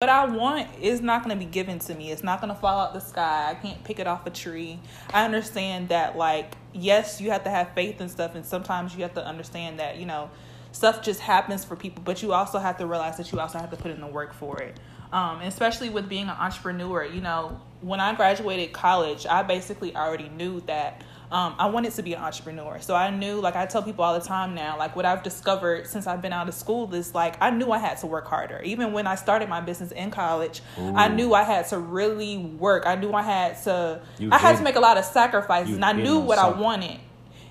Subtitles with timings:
[0.00, 2.12] what I want is not going to be given to me.
[2.12, 3.50] It's not going to fall out the sky.
[3.50, 4.78] I can't pick it off a tree.
[5.12, 9.02] I understand that, like, yes, you have to have faith and stuff, and sometimes you
[9.02, 10.30] have to understand that, you know,
[10.70, 13.70] stuff just happens for people, but you also have to realize that you also have
[13.70, 14.78] to put in the work for it.
[15.12, 20.28] Um, especially with being an entrepreneur, you know, when I graduated college, I basically already
[20.28, 22.78] knew that um, I wanted to be an entrepreneur.
[22.80, 25.86] So I knew, like I tell people all the time now, like what I've discovered
[25.86, 28.62] since I've been out of school is like I knew I had to work harder.
[28.62, 30.94] Even when I started my business in college, Ooh.
[30.94, 32.86] I knew I had to really work.
[32.86, 34.00] I knew I had to.
[34.18, 36.60] You I had to make a lot of sacrifices, and I knew what something.
[36.60, 37.00] I wanted.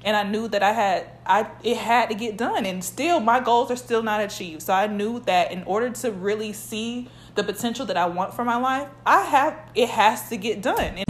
[0.04, 3.40] And I knew that I had I it had to get done, and still my
[3.40, 4.64] goals are still not achieved.
[4.64, 8.44] So I knew that in order to really see the potential that I want for
[8.44, 11.04] my life, I have it has to get done.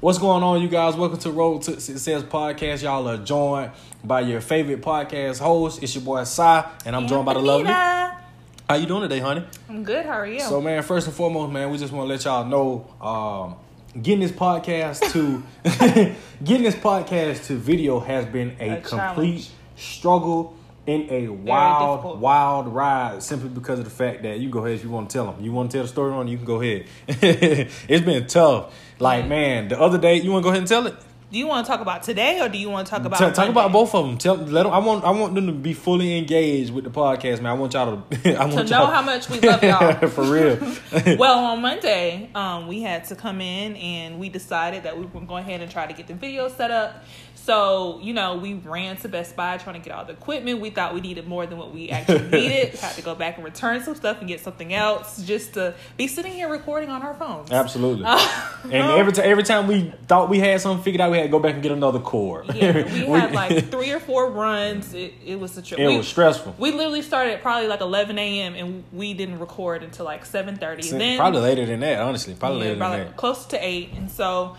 [0.00, 0.94] What's going on, you guys?
[0.94, 2.84] Welcome to Road to Success Podcast.
[2.84, 3.72] Y'all are joined
[4.04, 5.82] by your favorite podcast host.
[5.82, 7.66] It's your boy Sai, and I'm joined by the lovely.
[7.72, 9.44] How you doing today, honey?
[9.68, 10.06] I'm good.
[10.06, 10.38] How are you?
[10.38, 13.56] So, man, first and foremost, man, we just want to let y'all know, um,
[14.00, 15.42] getting this podcast to
[16.44, 19.50] getting this podcast to video has been a, a complete challenge.
[19.74, 20.56] struggle
[20.88, 24.82] in a wild, wild ride simply because of the fact that you go ahead if
[24.82, 25.44] you want to tell them.
[25.44, 26.86] You want to tell the story on, you can go ahead.
[27.06, 28.74] it's been tough.
[28.98, 30.94] Like, man, the other day, you want to go ahead and tell it?
[31.30, 33.30] Do you want to talk about today, or do you want to talk about T-
[33.32, 34.16] talk about both of them?
[34.16, 34.72] Tell let them.
[34.72, 37.52] I want I want them to be fully engaged with the podcast, man.
[37.52, 38.34] I want y'all to.
[38.40, 40.58] I want to know how much we love y'all for real.
[41.18, 45.20] well, on Monday, um, we had to come in and we decided that we were
[45.20, 47.04] going ahead and try to get the video set up
[47.48, 50.60] so, you know, we ran to Best Buy trying to get all the equipment.
[50.60, 52.74] We thought we needed more than what we actually needed.
[52.74, 56.08] Had to go back and return some stuff and get something else just to be
[56.08, 57.50] sitting here recording on our phones.
[57.50, 58.04] Absolutely.
[58.04, 58.20] Uh,
[58.64, 61.30] and every, t- every time we thought we had something figured out, we had to
[61.30, 62.54] go back and get another cord.
[62.54, 64.94] Yeah, we had like three or four runs.
[64.94, 66.56] It, it was a It we, was stressful.
[66.58, 68.54] We literally started at probably like 11 a.m.
[68.54, 70.92] and we didn't record until like 7.30.
[70.92, 72.34] And then, probably later than that, honestly.
[72.34, 73.16] Probably yeah, later probably than that.
[73.16, 73.90] Close to 8.
[73.96, 74.56] And so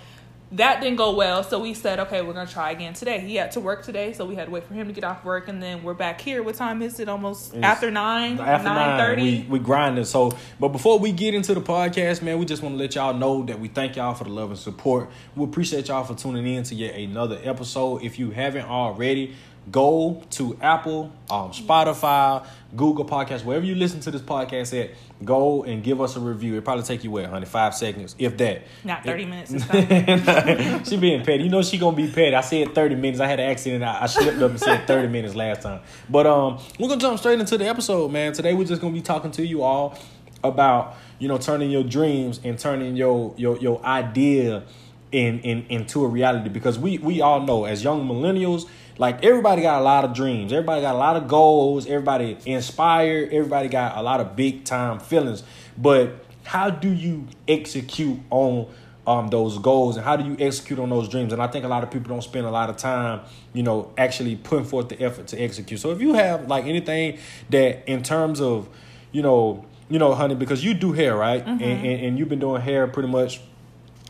[0.54, 1.44] that didn't go well.
[1.44, 3.20] So we said, okay, we're gonna try again today.
[3.20, 5.24] He had to work today, so we had to wait for him to get off
[5.24, 6.42] work, and then we're back here.
[6.42, 7.08] What time is it?
[7.08, 8.40] Almost it's after nine.
[8.40, 9.42] After nine thirty.
[9.42, 10.06] We we grinding.
[10.06, 13.14] So, but before we get into the podcast, man, we just want to let y'all
[13.14, 15.10] know that we thank y'all for the love and support.
[15.36, 18.04] We appreciate y'all for tuning in to yet another episode.
[18.04, 19.36] If you haven't already,
[19.72, 24.92] go to Apple, um, Spotify, Google Podcasts, wherever you listen to this podcast at,
[25.24, 26.56] go and give us a review.
[26.58, 28.64] It probably take you what, honey, five seconds, if that.
[28.84, 29.52] Not thirty it, minutes.
[30.90, 31.44] she being petty.
[31.44, 32.36] You know she gonna be petty.
[32.36, 33.20] I said thirty minutes.
[33.20, 33.84] I had an accident.
[33.84, 35.82] I, I slipped up and said thirty minutes last time.
[36.10, 38.34] But um, we're gonna jump straight into the episode, man.
[38.34, 39.98] Today we're just gonna be talking to you all
[40.44, 44.64] about you know turning your dreams and turning your your your idea
[45.12, 48.68] in in into a reality because we we all know as young millennials
[49.00, 50.52] like everybody got a lot of dreams.
[50.52, 51.88] Everybody got a lot of goals.
[51.88, 53.34] Everybody inspired.
[53.34, 55.42] Everybody got a lot of big time feelings.
[55.78, 58.68] But how do you execute on
[59.08, 61.32] um, those goals and how do you execute on those dreams?
[61.32, 63.22] And I think a lot of people don't spend a lot of time,
[63.54, 65.80] you know, actually putting forth the effort to execute.
[65.80, 67.20] So if you have like anything
[67.52, 68.68] that in terms of,
[69.14, 71.44] you know, you know, honey, because you do hair, right?
[71.44, 71.64] Mm-hmm.
[71.64, 73.40] And, and, and you've been doing hair pretty much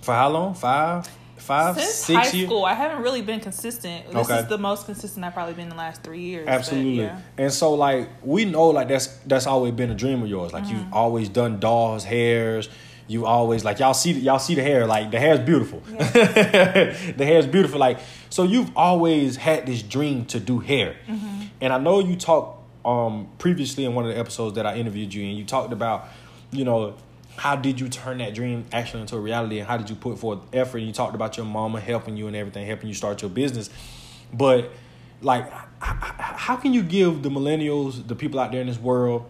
[0.02, 0.56] for how long?
[0.56, 1.08] Five?
[1.40, 2.48] Five, Since six high years?
[2.48, 2.66] school.
[2.66, 4.08] I haven't really been consistent.
[4.08, 4.40] This okay.
[4.40, 6.48] is the most consistent I've probably been in the last three years.
[6.48, 7.04] Absolutely.
[7.04, 7.22] Yeah.
[7.38, 10.54] And so like we know like that's that's always been a dream of yours.
[10.54, 10.78] Like mm-hmm.
[10.78, 12.70] you've always done dolls' hairs.
[13.08, 15.82] You always like y'all see y'all see the hair like the hair's beautiful.
[15.92, 17.14] Yes.
[17.18, 17.80] the hair's beautiful.
[17.80, 20.96] Like so you've always had this dream to do hair.
[21.08, 21.42] Mm-hmm.
[21.62, 25.14] And I know you talked um previously in one of the episodes that I interviewed
[25.14, 26.08] you and you talked about
[26.52, 26.96] you know
[27.40, 30.20] how did you turn that dream actually into a reality and how did you put
[30.20, 30.80] forth effort?
[30.80, 33.70] And you talked about your mama helping you and everything, helping you start your business.
[34.34, 34.72] But
[35.22, 39.30] like how can you give the millennials, the people out there in this world,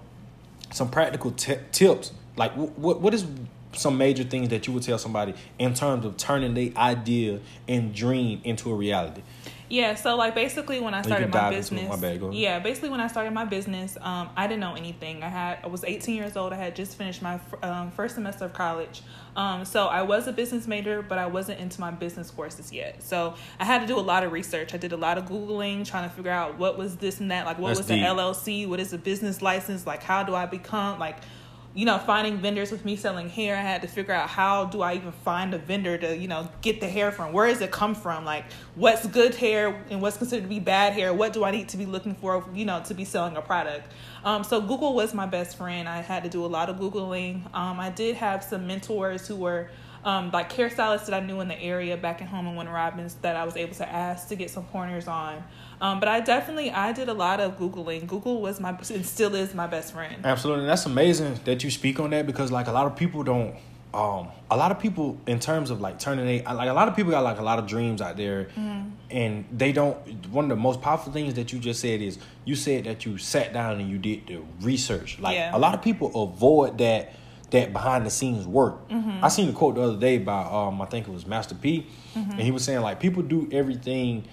[0.71, 2.11] some practical t- tips?
[2.35, 3.25] Like what what is
[3.73, 7.93] some major things that you would tell somebody in terms of turning the idea and
[7.93, 9.21] dream into a reality?
[9.69, 13.07] Yeah, so like basically when I started my business, my bad, yeah, basically when I
[13.07, 15.21] started my business, um, I didn't know anything.
[15.21, 16.53] I had I was 18 years old.
[16.53, 19.03] I had just finished my um, first semester of college,
[19.35, 23.03] um, so I was a business major, but I wasn't into my business courses yet.
[23.03, 24.73] So I had to do a lot of research.
[24.73, 27.45] I did a lot of googling, trying to figure out what was this and that,
[27.45, 28.01] like what That's was deep.
[28.01, 31.17] the LLC, what is a business license, like how do I become like
[31.75, 34.81] you know, finding vendors with me selling hair, I had to figure out how do
[34.81, 37.31] I even find a vendor to, you know, get the hair from?
[37.31, 38.25] Where does it come from?
[38.25, 38.45] Like,
[38.75, 41.13] what's good hair and what's considered to be bad hair?
[41.13, 43.91] What do I need to be looking for, you know, to be selling a product?
[44.23, 45.87] Um, so Google was my best friend.
[45.87, 47.45] I had to do a lot of Googling.
[47.53, 49.69] Um, I did have some mentors who were
[50.03, 53.15] um, like hairstylists that I knew in the area back at home in Warner Robins
[53.21, 55.43] that I was able to ask to get some pointers on.
[55.81, 58.05] Um, but I definitely I did a lot of googling.
[58.07, 60.25] Google was my it still is my best friend.
[60.25, 63.23] Absolutely, and that's amazing that you speak on that because like a lot of people
[63.23, 63.55] don't.
[63.91, 66.95] Um, a lot of people in terms of like turning a like a lot of
[66.95, 68.89] people got like a lot of dreams out there, Mm-hmm.
[69.09, 69.97] and they don't.
[70.27, 73.17] One of the most powerful things that you just said is you said that you
[73.17, 75.17] sat down and you did the research.
[75.19, 75.55] Like Yeah.
[75.55, 77.13] a lot of people avoid that
[77.49, 78.87] that behind the scenes work.
[78.89, 79.25] Mm-hmm.
[79.25, 81.87] I seen a quote the other day by um I think it was Master P,
[82.15, 82.31] Mm-hmm.
[82.31, 84.25] and he was saying like people do everything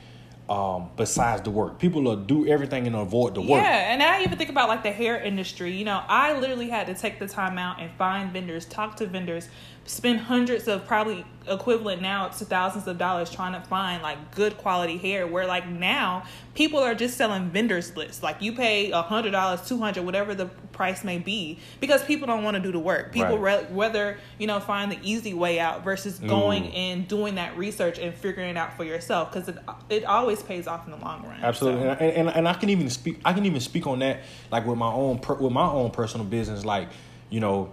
[0.49, 1.79] um besides the work.
[1.79, 3.63] People will do everything and avoid the work.
[3.63, 5.73] Yeah, and I even think about like the hair industry.
[5.73, 9.07] You know, I literally had to take the time out and find vendors, talk to
[9.07, 9.49] vendors,
[9.87, 14.57] spend hundreds of probably equivalent now to thousands of dollars trying to find like good
[14.59, 15.27] quality hair.
[15.29, 16.25] Where like now
[16.55, 18.21] people are just selling vendors lists.
[18.23, 22.27] Like you pay a hundred dollars, two hundred, whatever the price may be, because people
[22.27, 23.13] don't want to do the work.
[23.13, 23.63] People Right.
[23.69, 26.77] re- whether you know find the easy way out versus going Mm.
[26.77, 29.57] and doing that research and figuring it out for yourself because it
[29.89, 31.39] it always pays off in the long run.
[31.43, 33.21] Absolutely, So- and, and and I can even speak.
[33.25, 36.27] I can even speak on that, like with my own per, with my own personal
[36.27, 36.65] business.
[36.65, 36.89] Like,
[37.31, 37.71] you know,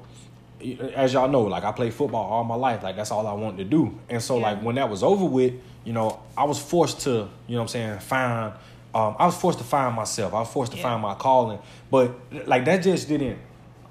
[0.95, 2.83] as y'all know, like I played football all my life.
[2.83, 3.97] Like that's all I wanted to do.
[4.09, 4.43] And so, Yeah.
[4.51, 7.61] like when that was over with, you know, I was forced to, you know, what
[7.61, 8.53] I'm saying, find.
[8.95, 10.33] Um, I was forced to find myself.
[10.33, 10.83] I was forced to Yeah.
[10.83, 11.59] find my calling.
[11.89, 12.15] But
[12.45, 13.39] like that just didn't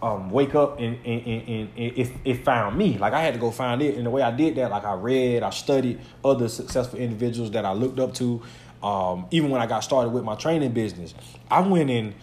[0.01, 2.99] um, wake up and, and, and, and it, it found me.
[2.99, 3.97] Like I had to go find it.
[3.97, 7.65] And the way I did that, like I read, I studied other successful individuals that
[7.65, 8.43] I looked up to.
[8.83, 11.15] Um, even when I got started with my training business,
[11.49, 12.15] I went in,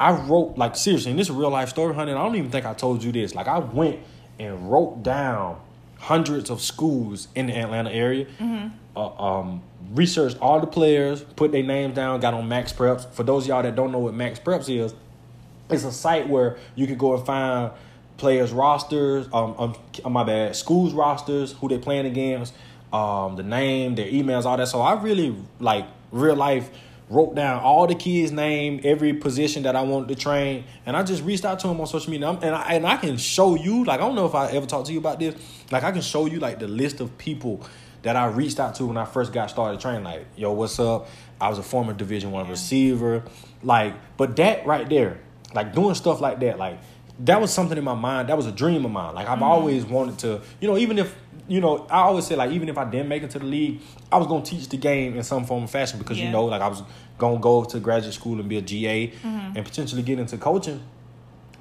[0.00, 2.12] I wrote like seriously, and this is a real life story, honey.
[2.12, 3.34] And I don't even think I told you this.
[3.34, 4.00] Like I went
[4.38, 5.60] and wrote down
[5.98, 8.26] hundreds of schools in the Atlanta area.
[8.96, 9.62] Uh, um,
[9.92, 13.12] researched all the players, put their names down, got on Max Preps.
[13.12, 14.94] For those of y'all that don't know what Max Preps is,
[15.68, 17.70] it's a site where you can go and find
[18.16, 19.74] players rosters um, um
[20.04, 22.52] uh, my bad schools rosters who they playing against
[22.92, 26.68] um the name their emails all that so i really like real life
[27.10, 31.02] wrote down all the kids name every position that i wanted to train and i
[31.02, 32.28] just reached out to them on social media.
[32.30, 34.86] And I, and I can show you like i don't know if i ever talked
[34.86, 35.34] to you about this
[35.72, 37.60] like i can show you like the list of people
[38.02, 40.04] that i reached out to when i first got started training.
[40.04, 41.08] Like yo what's up?
[41.40, 42.52] I was a former division one Yeah.
[42.52, 43.24] receiver.
[43.62, 45.18] Like but that right there
[45.52, 46.78] like doing stuff like that like
[47.24, 49.44] that was something in my mind that was a dream of mine like i've mm-hmm.
[49.44, 51.14] always wanted to you know even if
[51.48, 53.80] you know i always say like even if i didn't make it to the league
[54.10, 56.44] i was going to teach the game in some form of fashion because you know
[56.44, 56.82] like i was
[57.18, 59.56] going to go to graduate school and be a ga mm-hmm.
[59.56, 60.82] and potentially get into coaching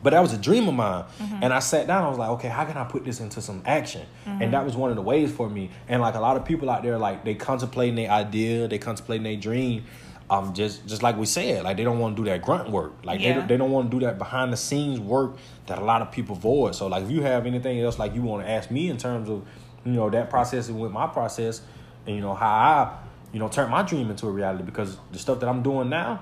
[0.01, 1.03] but that was a dream of mine.
[1.19, 1.44] Mm-hmm.
[1.44, 3.61] And I sat down, I was like, okay, how can I put this into some
[3.65, 4.06] action?
[4.25, 5.71] And that was one of the ways for me.
[5.88, 9.23] And like a lot of people out there, like they contemplating their idea, they contemplating
[9.23, 9.85] their dream.
[10.31, 12.93] Um, just just like we said, like they don't want to do that grunt work.
[13.03, 13.33] Like they, Yeah.
[13.35, 16.11] don't- they don't want to do that behind the scenes work that a lot of
[16.11, 16.75] people avoid.
[16.75, 19.27] So like if you have anything else like you want to ask me in terms
[19.29, 19.43] of,
[19.85, 21.61] you know, that process and with my process
[22.05, 22.91] and you know how I,
[23.33, 26.19] you know, turn my dream into a reality because the stuff that I'm doing now,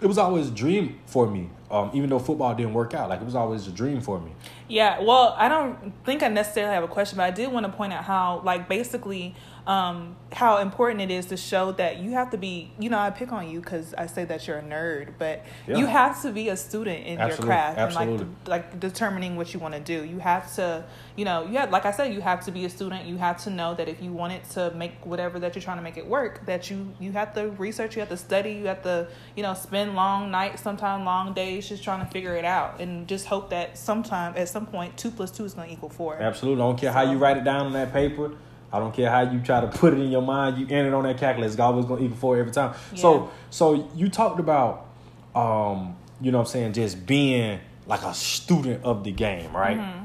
[0.00, 1.48] it was always a dream for me.
[1.70, 4.32] Um, even though football didn't work out, like it was always a dream for me.
[4.68, 7.72] Yeah, well, I don't think I necessarily have a question, but I did want to
[7.72, 9.34] point out how, like, basically,
[9.66, 12.70] um, how important it is to show that you have to be.
[12.78, 15.78] You know, I pick on you because I say that you're a nerd, but Yeah.
[15.78, 18.14] you have to be a student in your craft absolutely.
[18.24, 20.04] and like, like determining what you want to do.
[20.04, 20.84] You have to,
[21.16, 23.06] you know, you have, like I said, you have to be a student.
[23.06, 25.82] You have to know that if you wanted to make whatever that you're trying to
[25.82, 28.82] make it work, that you you have to research, you have to study, you have
[28.82, 32.80] to, you know, spend long nights, sometimes long days, just trying to figure it out,
[32.80, 35.88] and just hope that sometime at some point two plus two is going to equal
[35.88, 36.16] four.
[36.16, 36.62] Absolutely.
[36.62, 38.32] I don't care how you write it down on that paper.
[38.72, 40.58] I don't care how you try to put it in your mind.
[40.58, 41.52] You enter it on that calculator.
[41.52, 42.74] It's always going to equal four every time.
[42.92, 43.00] Yeah.
[43.02, 44.88] So, so you talked about,
[45.34, 49.78] um, you know, what I'm saying, just being like a student of the game, right?
[49.78, 50.04] Mm-hmm.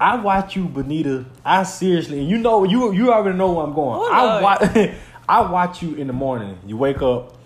[0.00, 1.24] I watch you, Benita.
[1.44, 4.00] I seriously, and you know, you you already know where I'm going.
[4.02, 4.90] Oh, I watch,
[5.28, 6.58] I watch you in the morning.
[6.66, 7.38] You wake up,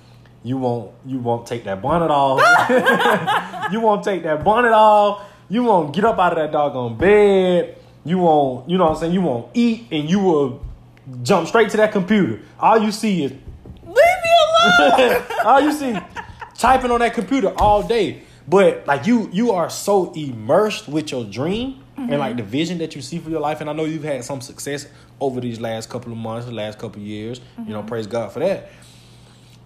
[0.42, 2.40] you won't, you won't take that bonnet off.
[3.72, 5.24] you won't take that bonnet off.
[5.48, 7.78] You won't get up out of that doggone bed.
[8.04, 9.12] You won't, you know what I'm saying?
[9.12, 10.64] You won't eat, and you will
[11.22, 12.40] jump straight to that computer.
[12.58, 14.30] All you see is Leave me
[14.98, 15.22] alone.
[15.44, 15.98] all you see
[16.58, 18.22] typing on that computer all day.
[18.46, 22.94] But like you, you are so immersed with your dream and like the vision that
[22.94, 23.60] you see for your life.
[23.60, 24.86] And I know you've had some success
[25.20, 27.40] over these last couple of months, the last couple of years.
[27.58, 27.88] You know, mm-hmm.
[27.88, 28.70] praise God for that.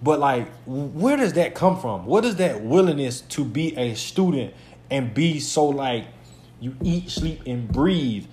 [0.02, 2.06] But like, where does that come from?
[2.06, 4.54] What is that willingness to be a student
[4.90, 6.06] and be so like
[6.61, 8.26] you eat, sleep, and breathe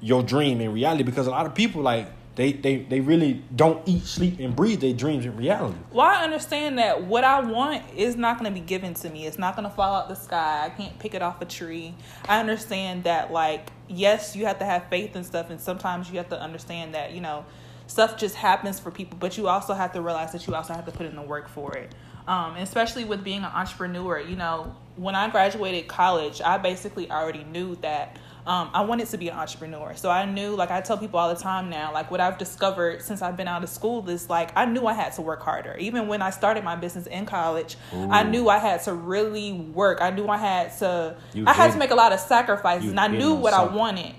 [0.00, 1.02] your dream in reality?
[1.02, 4.80] Because a lot of people like they they they really don't eat, sleep, and breathe
[4.80, 5.76] their dreams in reality.
[5.90, 9.26] Well, I understand that what I want is not going to be given to me.
[9.26, 10.66] It's not going to fall out the sky.
[10.66, 11.96] I can't pick it off a tree.
[12.28, 16.18] I understand that, like, yes, you have to have faith and stuff, and sometimes you
[16.18, 17.44] have to understand that, you know,
[17.88, 20.84] stuff just happens for people, but you also have to realize that you also have
[20.84, 21.92] to put in the work for it.
[22.28, 27.42] Um, especially with being an entrepreneur, you know, when I graduated college, I basically already
[27.44, 29.94] knew that um, I wanted to be an entrepreneur.
[29.94, 33.00] So I knew, like I tell people all the time now, like what I've discovered
[33.02, 35.74] since I've been out of school is like I knew I had to work harder.
[35.78, 38.10] Even when I started my business in college, Ooh.
[38.10, 40.02] I knew I had to really work.
[40.02, 41.16] I knew I had to.
[41.32, 43.74] You I had to make a lot of sacrifices, and I knew what something.
[43.74, 44.14] I wanted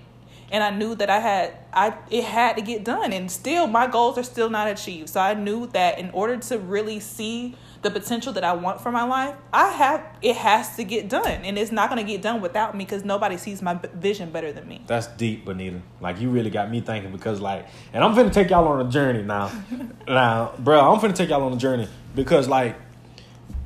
[0.52, 3.88] and I knew that I had I it had to get done and still my
[3.88, 5.10] goals are still not achieved.
[5.10, 8.92] So I knew that in order to really see the potential that I want for
[8.92, 12.22] my life, I have it has to get done, and it's not going to get
[12.22, 14.82] done without me because nobody sees my vision better than me.
[14.88, 15.82] That's deep, Benita.
[16.02, 18.90] Like you really got me thinking because like, and I'm finna take y'all on a
[18.90, 19.52] journey now.
[20.08, 22.76] now, bro, I'm finna take y'all on a journey because like.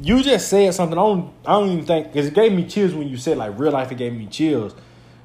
[0.01, 0.97] You just said something.
[0.97, 1.33] I don't.
[1.45, 3.89] I don't even think because it gave me chills when you said like real life.
[3.89, 4.75] It gave me chills.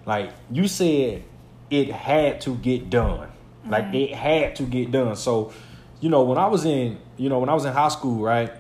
[0.06, 1.24] Like you said,
[1.70, 3.28] it had to get done.
[3.66, 3.94] Like mm-hmm.
[3.94, 5.16] it had to get done.
[5.16, 5.52] So,
[6.00, 8.52] you know, when I was in, you know, when I was in high school, right?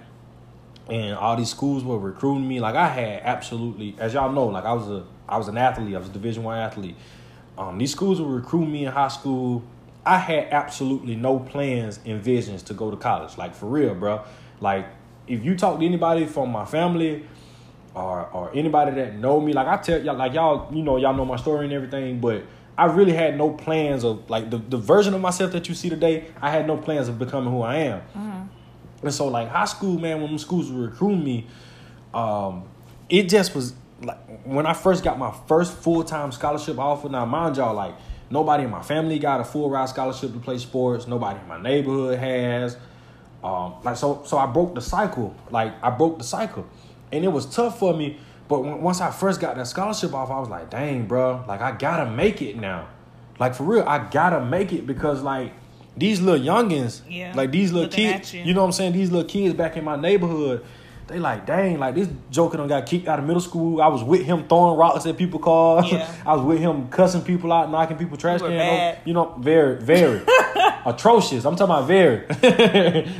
[0.88, 2.60] and all these schools were recruiting me.
[2.60, 5.94] Like I had absolutely, as y'all know, like I was a I was an athlete.
[5.94, 6.96] I was a Division One athlete.
[7.58, 9.62] Um, these schools were recruiting me in high school.
[10.06, 13.36] I had absolutely no plans and visions to go to college.
[13.36, 14.24] Like for real, bro.
[14.60, 14.86] Like
[15.26, 17.26] if you talk to anybody from my family
[17.94, 21.14] or or anybody that know me, like I tell y'all, like y'all, you know, y'all
[21.14, 22.44] know my story and everything, but
[22.78, 25.90] I really had no plans of like the, the version of myself that you see
[25.90, 26.28] today.
[26.40, 28.00] I had no plans of becoming who I am.
[28.00, 28.42] Mm-hmm.
[29.02, 31.46] And so like high school, man, when schools were recruiting me,
[32.14, 32.68] um,
[33.08, 37.08] it just was like when I first got my first full time scholarship offer.
[37.08, 37.96] Now, mind y'all, like
[38.30, 41.08] nobody in my family got a full ride scholarship to play sports.
[41.08, 42.76] Nobody in my neighborhood has.
[43.42, 45.34] Um, like so, so I broke the cycle.
[45.50, 46.64] Like I broke the cycle,
[47.10, 48.20] and it was tough for me.
[48.48, 51.72] But once I first got that scholarship off, I was like, dang, bro, like I
[51.72, 52.88] gotta make it now.
[53.38, 55.52] Like for real, I gotta make it because like
[55.96, 58.42] these little youngins, yeah, like these little kids, you.
[58.44, 58.54] you.
[58.54, 58.92] know what I'm saying?
[58.94, 60.64] These little kids back in my neighborhood,
[61.08, 63.82] they like, dang, like this joker done got kicked out of middle school.
[63.82, 65.90] I was with him throwing rocks at people cars.
[65.90, 66.10] Yeah.
[66.26, 68.98] I was with him cussing people out, knocking people trash cans.
[69.04, 70.22] You know, very, very
[70.86, 71.44] atrocious.
[71.44, 72.26] I'm talking about very,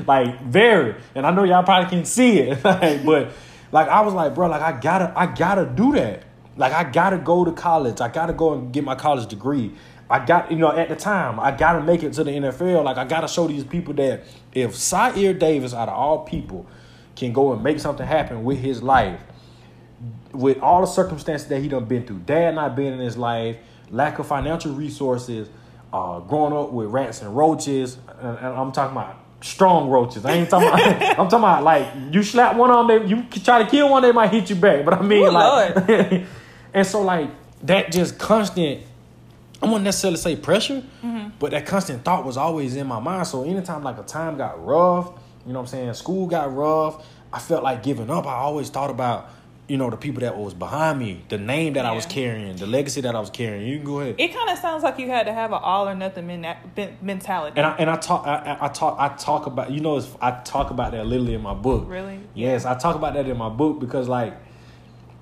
[0.07, 0.97] like very.
[1.15, 3.33] And I know y'all probably can see it, like, but
[3.73, 6.25] like I was like, bro, like I gotta, I gotta do that.
[6.57, 8.01] Like I gotta go to college.
[8.01, 9.73] I gotta go and get my college degree.
[10.11, 12.85] I got, you know, at the time, I got to make it to the NFL.
[12.85, 14.23] Like, I got to show these people that
[14.55, 16.67] if Saire Davis, out of all people,
[17.15, 19.21] can go and make something happen with his life,
[20.33, 23.57] with all the circumstances that he done been through, dad not being in his life,
[23.91, 25.49] lack of financial resources,
[25.93, 30.25] uh, growing up with rats and roaches, and, and I'm talking about strong roaches.
[30.25, 30.81] I ain't talking about,
[31.19, 34.13] I'm talking about like you slap one on them, you try to kill one, they
[34.13, 34.85] might hit you back.
[34.85, 36.25] But I mean, Ooh, like,
[36.75, 37.31] and so like
[37.63, 38.83] that just constant
[39.61, 41.31] I wouldn't necessarily say pressure, mm-hmm.
[41.41, 43.27] but that constant thought was always in my mind.
[43.27, 45.11] So anytime like a time got rough,
[45.45, 48.27] you know what I'm saying, school got rough, I felt like giving up.
[48.27, 49.31] I always thought about,
[49.69, 51.93] you know, the people that was behind me, the name that yeah.
[51.93, 53.67] I was carrying, the legacy that I was carrying.
[53.69, 54.17] You can go ahead.
[54.19, 56.27] It kind of sounds like you had to have an all or nothing
[57.03, 57.59] mentality.
[57.59, 60.71] And I and I talk I, I talk I talk about you know I talk
[60.71, 61.85] about that literally in my book.
[61.87, 62.19] Really?
[62.35, 64.35] Yes, I talk about that in my book because like,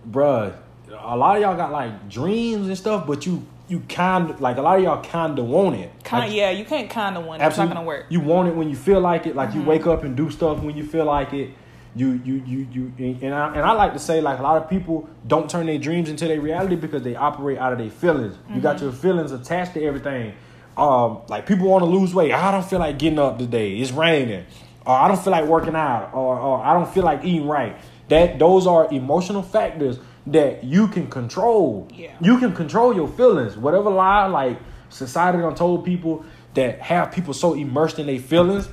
[0.08, 0.54] bruh,
[0.88, 4.58] a lot of y'all got like dreams and stuff, but you you kind of like
[4.58, 5.90] a lot of y'all kind of want it.
[6.04, 7.46] Kind like, yeah, you can't kind of want it.
[7.46, 8.06] It's not gonna work.
[8.10, 9.34] You want it when you feel like it.
[9.34, 9.60] Like mm-hmm.
[9.60, 11.50] you wake up and do stuff when you feel like it.
[11.96, 14.68] You you you you and I and I like to say like a lot of
[14.68, 18.36] people don't turn their dreams into their reality because they operate out of their feelings.
[18.36, 18.54] Mm-hmm.
[18.56, 18.84] You got mm-hmm.
[18.84, 20.34] your feelings attached to everything.
[20.76, 22.32] Um, like people want to lose weight.
[22.32, 23.76] I don't feel like getting up today.
[23.78, 24.44] It's raining.
[24.84, 26.12] Or I don't feel like working out.
[26.12, 27.76] Or, or I don't feel like eating right.
[28.08, 31.88] That those are emotional factors that you can control.
[31.92, 32.14] Yeah.
[32.20, 33.56] You can control your feelings.
[33.56, 34.58] Whatever lie like
[34.90, 36.24] society done told people
[36.54, 38.68] that have people so immersed in their feelings,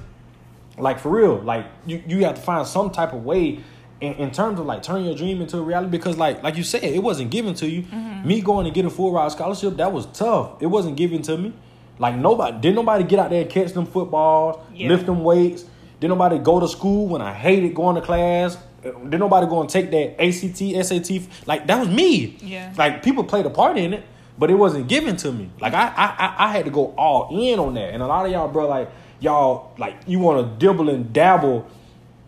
[0.77, 3.59] like for real, like you, you have to find some type of way
[4.01, 6.63] in, in terms of like turning your dream into a reality because like like you
[6.63, 7.83] said, it wasn't given to you.
[7.83, 8.27] Mm-hmm.
[8.27, 10.61] Me going to get a full ride scholarship, that was tough.
[10.61, 11.53] It wasn't given to me.
[11.99, 14.87] Like nobody didn't nobody get out there and catch them footballs, yeah.
[14.89, 15.65] lift them weights.
[15.99, 19.69] Didn't nobody go to school when I hated going to class did nobody go and
[19.69, 21.47] take that ACT, SAT?
[21.47, 22.37] Like that was me.
[22.41, 22.73] Yeah.
[22.77, 24.03] Like people played a part in it,
[24.37, 25.49] but it wasn't given to me.
[25.59, 27.93] Like I, I, I had to go all in on that.
[27.93, 28.89] And a lot of y'all, bro, like
[29.23, 31.65] y'all, like you want to dibble and dabble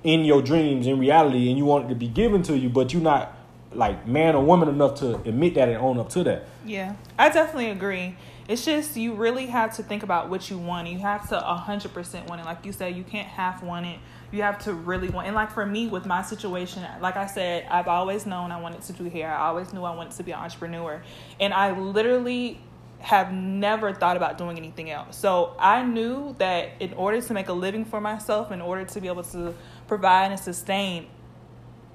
[0.03, 2.93] in your dreams in reality, and you want it to be given to you, but
[2.93, 3.35] you're not
[3.73, 6.45] like man or woman enough to admit that and own up to that.
[6.65, 8.15] Yeah, I definitely agree.
[8.47, 10.87] It's just you really have to think about what you want.
[10.87, 12.45] You have to hundred percent want it.
[12.45, 13.99] Like you said, you can't half want it.
[14.31, 15.25] You have to really want.
[15.25, 15.29] It.
[15.29, 18.81] And like for me, with my situation, like I said, I've always known I wanted
[18.83, 19.31] to do hair.
[19.35, 21.01] I always knew I wanted to be an entrepreneur,
[21.39, 22.59] and I literally
[23.05, 25.15] have never thought about doing anything else.
[25.15, 28.99] So I knew that in order to make a living for myself, in order to
[28.99, 29.53] be able to
[29.87, 31.05] provide and sustain,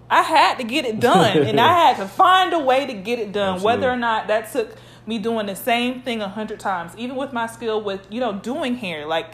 [0.08, 1.36] I had to get it done.
[1.36, 3.64] and I had to find a way to get it done, Absolutely.
[3.66, 7.32] whether or not that took me doing the same thing a hundred times, even with
[7.32, 9.04] my skill with, you know, doing hair.
[9.04, 9.32] Like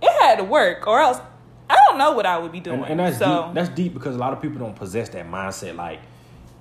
[0.00, 1.20] it had to work or else
[1.68, 2.80] I don't know what I would be doing.
[2.80, 3.54] And, and that's so, deep.
[3.54, 5.76] That's deep because a lot of people don't possess that mindset.
[5.76, 6.00] Like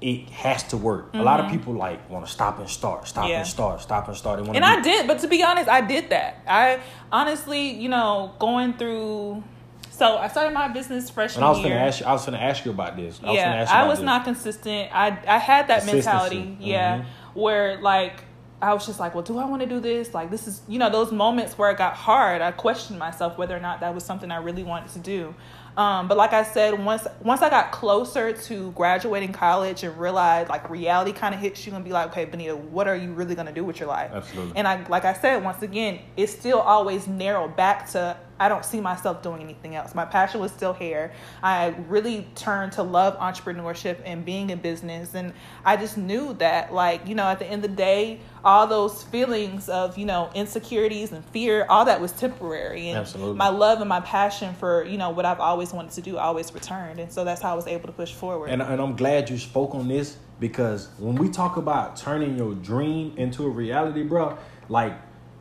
[0.01, 1.07] it has to work.
[1.09, 1.19] Mm-hmm.
[1.19, 1.57] A lot of mm-hmm.
[1.57, 3.39] people like want to stop and start, stop yeah.
[3.39, 4.39] and start, stop and start.
[4.39, 6.41] and I did, but to be honest, I did that.
[6.47, 6.79] I
[7.11, 9.43] honestly, you know, going through.
[9.91, 11.69] So I started my business freshman and I was year.
[11.69, 13.21] Gonna ask you, I was going to ask you about this.
[13.23, 14.89] I yeah, was I was not consistent.
[14.91, 16.57] I I had that mentality.
[16.59, 17.39] Yeah, mm-hmm.
[17.39, 18.23] where like
[18.61, 20.13] I was just like, well, do I want to do this?
[20.13, 22.41] Like, this is, you know, those moments where it got hard.
[22.41, 25.33] I questioned myself whether or not that was something I really wanted to do.
[25.77, 30.49] Um, but like I said, once once I got closer to graduating college and realized
[30.49, 33.35] like reality kind of hits you and be like, okay, Benita, what are you really
[33.35, 34.11] gonna do with your life?
[34.13, 34.57] Absolutely.
[34.57, 38.65] And I like I said once again, it's still always narrowed back to I don't
[38.65, 39.93] see myself doing anything else.
[39.93, 41.13] My passion was still hair.
[41.43, 45.13] I really turned to love entrepreneurship and being in business.
[45.13, 45.33] And
[45.63, 49.03] I just knew that, like, you know, at the end of the day, all those
[49.03, 52.89] feelings of, you know, insecurities and fear, all that was temporary.
[52.89, 53.35] And Absolutely.
[53.35, 56.51] my love and my passion for, you know, what I've always wanted to do always
[56.51, 56.99] returned.
[56.99, 58.49] And so that's how I was able to push forward.
[58.49, 62.55] And, and I'm glad you spoke on this because when we talk about turning your
[62.55, 64.35] dream into a reality, bro,
[64.67, 64.93] like,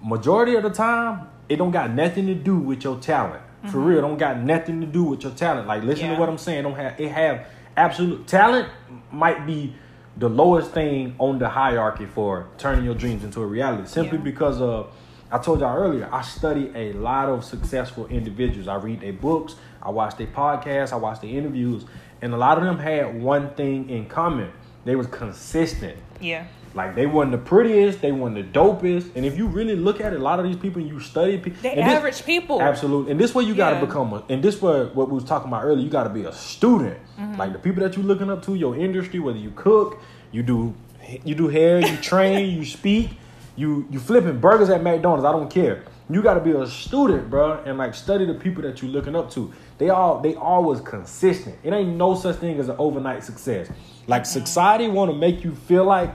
[0.02, 3.42] majority of the time, it don't got nothing to do with your talent.
[3.42, 3.72] Mm-hmm.
[3.72, 5.66] For real, don't got nothing to do with your talent.
[5.66, 6.14] Like listen yeah.
[6.14, 6.62] to what I'm saying.
[6.62, 8.68] Don't have it have absolute talent
[9.12, 9.74] might be
[10.16, 13.86] the lowest thing on the hierarchy for turning your dreams into a reality.
[13.86, 14.24] Simply yeah.
[14.24, 14.94] because of
[15.32, 18.68] I told y'all earlier, I study a lot of successful individuals.
[18.68, 21.84] I read their books, I watch their podcasts, I watch their interviews,
[22.22, 24.50] and a lot of them had one thing in common.
[24.84, 25.98] They was consistent.
[26.20, 26.46] Yeah.
[26.72, 30.12] Like they wasn't the prettiest, they weren't the dopest, and if you really look at
[30.12, 31.60] it, a lot of these people you study, people.
[31.62, 32.62] they average this, people.
[32.62, 33.86] Absolutely, and this way you got to yeah.
[33.86, 36.22] become a, and this way what we was talking about earlier, you got to be
[36.24, 36.96] a student.
[37.18, 37.36] Mm-hmm.
[37.36, 40.00] Like the people that you're looking up to, your industry, whether you cook,
[40.30, 40.72] you do,
[41.24, 43.10] you do hair, you train, you speak,
[43.56, 45.24] you you flipping burgers at McDonald's.
[45.24, 45.82] I don't care.
[46.08, 49.16] You got to be a student, bro, and like study the people that you're looking
[49.16, 49.52] up to.
[49.78, 51.56] They all they always consistent.
[51.64, 53.68] It ain't no such thing as an overnight success.
[54.06, 54.44] Like mm-hmm.
[54.44, 56.14] society want to make you feel like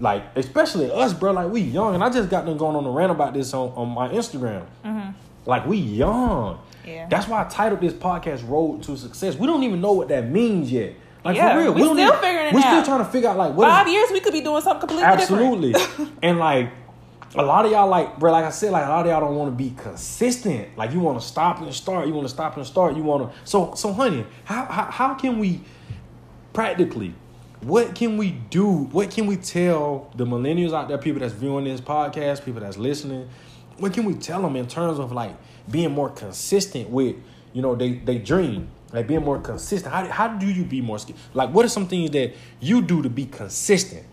[0.00, 1.32] like especially us, bro.
[1.32, 3.70] Like we young, and I just got them going on a rant about this on,
[3.70, 4.66] on my Instagram.
[4.84, 5.10] Mm-hmm.
[5.46, 6.60] Like we young.
[6.84, 7.08] Yeah.
[7.08, 10.28] That's why I titled this podcast "Road to Success." We don't even know what that
[10.28, 10.94] means yet.
[11.24, 12.64] Like yeah, for real, we, we still even, figuring it we're out.
[12.64, 14.62] We're still trying to figure out like what five is, years we could be doing
[14.62, 15.74] something completely different.
[15.74, 16.12] absolutely.
[16.22, 16.70] and like
[17.34, 19.34] a lot of y'all, like bro, like I said, like a lot of y'all don't
[19.34, 20.76] want to be consistent.
[20.76, 22.06] Like you want to stop and start.
[22.06, 22.96] You want to stop and start.
[22.96, 23.38] You want to.
[23.44, 25.62] So so, honey, how how, how can we
[26.52, 27.14] practically
[27.60, 28.66] what can we do?
[28.66, 32.76] What can we tell the millennials out there, people that's viewing this podcast, people that's
[32.76, 33.28] listening?
[33.78, 35.34] What can we tell them in terms of like
[35.70, 37.16] being more consistent with,
[37.52, 39.92] you know, they they dream, like being more consistent?
[39.92, 40.98] How how do you be more
[41.34, 41.50] like?
[41.50, 44.04] What are some things that you do to be consistent?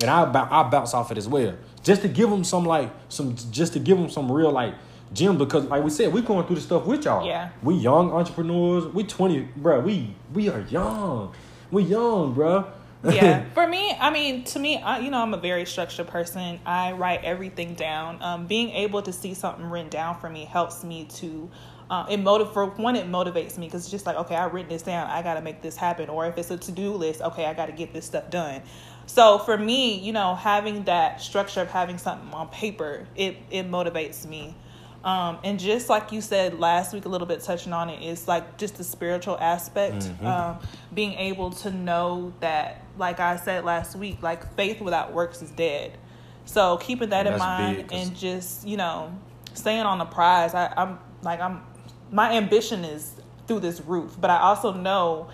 [0.00, 3.36] And I I bounce off it as well, just to give them some like some,
[3.50, 4.74] just to give them some real like
[5.12, 7.26] gym because like we said, we going through the stuff with y'all.
[7.26, 7.50] Yeah.
[7.62, 8.86] We young entrepreneurs.
[8.86, 9.80] We twenty, bro.
[9.80, 11.34] We we are young.
[11.70, 12.72] We young, bro
[13.14, 13.44] yeah.
[13.54, 16.60] For me i mean to me I, you know i'm a very structured person.
[16.64, 18.22] I write everything down.
[18.22, 21.50] Um, being able to see something written down for me helps me to
[21.88, 24.70] uh, it motiv- for one it motivates me because it's just like okay i've written
[24.70, 25.08] this down.
[25.08, 26.08] I gotta make this happen.
[26.08, 28.62] Or if it's a to-do list okay i gotta get this stuff done.
[29.06, 33.70] So for me you know having that structure of having something on paper it it
[33.70, 34.54] motivates me.
[35.06, 38.06] Um, and just like you said last week, a little bit touching on it, it
[38.06, 40.26] is like just the spiritual aspect, mm-hmm.
[40.26, 40.58] um,
[40.92, 45.50] being able to know that, like I said last week, like faith without works is
[45.50, 45.98] dead.
[46.44, 49.12] So keeping that in mind and just you know
[49.54, 50.54] staying on the prize.
[50.54, 51.62] I, I'm like I'm
[52.10, 53.14] my ambition is
[53.46, 55.28] through this roof, but I also know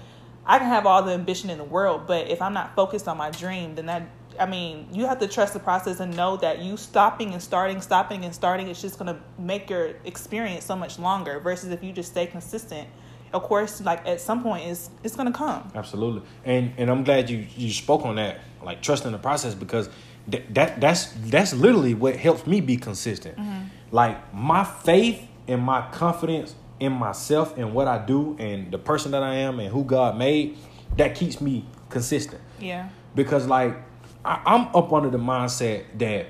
[0.44, 3.16] I can have all the ambition in the world, but if I'm not focused on
[3.16, 4.02] my dream, then that
[4.40, 7.80] I mean, you have to trust the process and know that you stopping and starting,
[7.80, 11.38] stopping and starting, it's just gonna make your experience so much longer.
[11.40, 12.88] Versus if you just stay consistent,
[13.32, 15.70] of course, like at some point, it's it's gonna come.
[15.74, 19.88] Absolutely, and and I'm glad you you spoke on that, like trusting the process, because
[20.28, 23.36] that that that's that's literally what helps me be consistent.
[23.36, 23.66] Mm-hmm.
[23.90, 29.12] Like my faith and my confidence in myself and what I do and the person
[29.12, 30.56] that I am and who God made,
[30.96, 32.40] that keeps me consistent.
[32.60, 33.76] Yeah because like
[34.24, 36.26] I, I'm up under the mindset that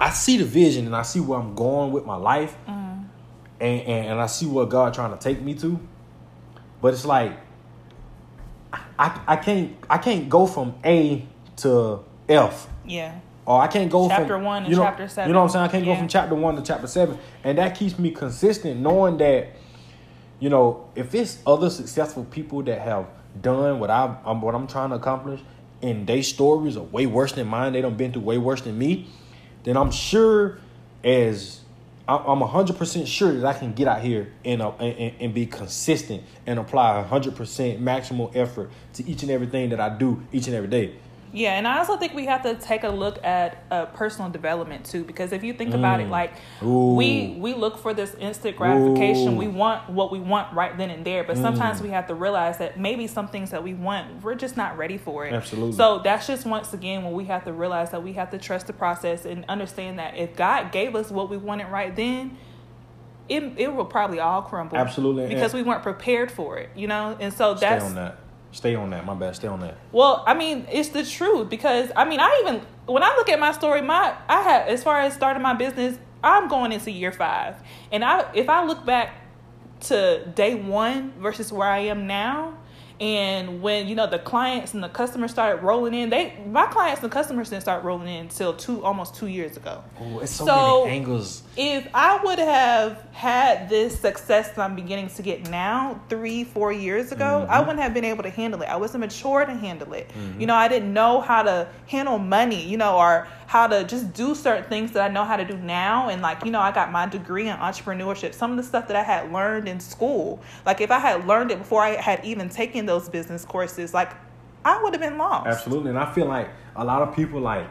[0.00, 3.02] I see the vision and I see where I'm going with my life, Mm-hmm.
[3.60, 5.78] and, and and I see what God trying to take me to,
[6.80, 7.38] but it's like
[8.98, 11.26] I I can't I can't go from A
[11.58, 13.18] to F Yeah.
[13.44, 15.28] or I can't go Chapter from chapter one and you know, chapter seven.
[15.28, 15.64] You know what I'm saying?
[15.64, 19.16] I can't go from chapter one to chapter seven, and that keeps me consistent, knowing
[19.18, 19.48] that
[20.40, 23.06] you know if it's other successful people that have
[23.40, 25.40] done what I, I'm what I'm trying to accomplish,
[25.82, 27.72] and their stories are way worse than mine.
[27.72, 29.08] They don't been through way worse than me.
[29.64, 30.58] Then I'm sure
[31.04, 31.60] as
[32.08, 35.46] I'm hundred percent sure that I can get out here and, uh, and and be
[35.46, 40.46] consistent and apply hundred percent maximal effort to each and everything that I do each
[40.46, 40.94] and every day.
[41.32, 44.86] Yeah, and I also think we have to take a look at uh, personal development
[44.86, 46.66] too, because if you think about it, like Mm.
[46.66, 46.94] Ooh.
[46.94, 49.38] we we look for this instant gratification, Ooh.
[49.38, 51.42] we want what we want right then and there, but Mm.
[51.42, 54.78] sometimes we have to realize that maybe some things that we want, we're just not
[54.78, 55.32] ready for it.
[55.34, 55.72] Absolutely.
[55.76, 58.66] So that's just once again when we have to realize that we have to trust
[58.68, 62.38] the process and understand that if God gave us what we wanted right then.
[63.28, 65.26] It, it will probably all crumble Absolutely.
[65.26, 68.18] because we weren't prepared for it, you know, and so that's that.
[68.52, 69.04] Stay on that.
[69.04, 69.36] My bad.
[69.36, 69.76] Stay on that.
[69.92, 73.38] well, I mean, it's the truth because I mean, I even when I look at
[73.38, 77.12] my story, my I had as far as starting my business, I'm going into year
[77.12, 77.56] five,
[77.92, 79.14] and I if I look back
[79.80, 82.54] to day one versus where I am now,
[82.98, 87.02] and when you know the clients and the customers started rolling in, they my clients
[87.02, 89.84] and customers didn't start rolling in until two almost two years ago.
[90.00, 91.42] Oh, it's so, So- many angles.
[91.58, 96.70] If I would have had this success that I'm beginning to get now, three, four
[96.70, 97.66] years ago, I mm-hmm.
[97.66, 98.66] wouldn't have been able to handle it.
[98.66, 100.08] I wasn't mature to handle it.
[100.08, 100.40] Mm-hmm.
[100.40, 104.12] You know, I didn't know how to handle money, you know, or how to just
[104.12, 106.08] do certain things that I know how to do now.
[106.08, 108.34] And like, you know, I got my degree in entrepreneurship.
[108.34, 111.52] Some of the stuff that I had learned in school, like if I had learned
[111.52, 114.12] it before I had even taken those business courses, like
[114.64, 115.46] I would have been lost.
[115.46, 117.66] Absolutely, and I feel like a lot of people, like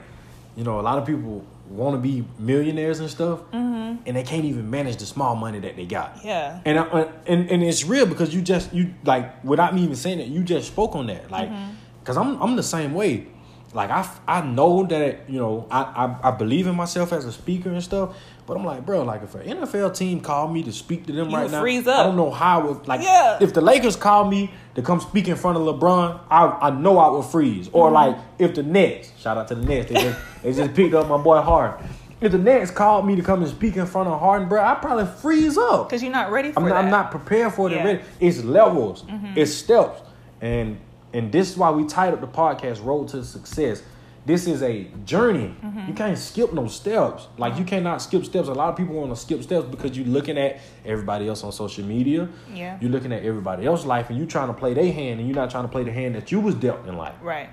[0.56, 4.02] you know, a lot of people want to be millionaires and stuff, mm-hmm.
[4.06, 6.20] and they can't even manage the small money that they got.
[6.24, 6.62] Yeah.
[6.64, 10.20] And, I, and and it's real because you just you like without me even saying
[10.20, 11.74] it, you just spoke on that, like, mm-hmm.
[12.00, 13.28] because I'm I'm the same way.
[13.76, 15.82] Like I, I know that you know I,
[16.24, 18.16] I I believe in myself as a speaker and stuff,
[18.48, 21.30] but I'm like, bro, like if an NFL team called me to speak to them
[21.30, 22.62] You right now, I don't know how.
[22.62, 23.38] I would, like, Yeah.
[23.42, 26.98] if the Lakers called me to come speak in front of LeBron, I I know
[26.98, 27.70] I would freeze.
[27.74, 27.96] Or Mm-hmm.
[27.96, 31.10] like if the Nets, shout out to the Nets, they just they just picked up
[31.10, 31.86] my boy Harden.
[32.22, 34.82] If the Nets called me to come and speak in front of Harden, bro, I'd
[34.82, 35.90] probably freeze up.
[35.90, 36.84] Because you're not ready for I'm not, that.
[36.86, 38.00] I'm not prepared for it Yeah.
[38.22, 39.34] It's levels, Mm-hmm.
[39.38, 40.02] it's steps,
[40.40, 40.78] and
[41.16, 43.82] and this is why we titled the podcast "Road to Success."
[44.26, 45.56] This is a journey.
[45.64, 45.88] Mm-hmm.
[45.88, 47.28] You can't skip no steps.
[47.38, 48.48] Like you cannot skip steps.
[48.48, 51.52] A lot of people want to skip steps because you're looking at everybody else on
[51.52, 52.28] social media.
[52.52, 52.80] Yeah.
[52.82, 55.36] You're looking at everybody else's life, and you're trying to play their hand, and you're
[55.36, 57.16] not trying to play the hand that you was dealt in life.
[57.22, 57.50] Right.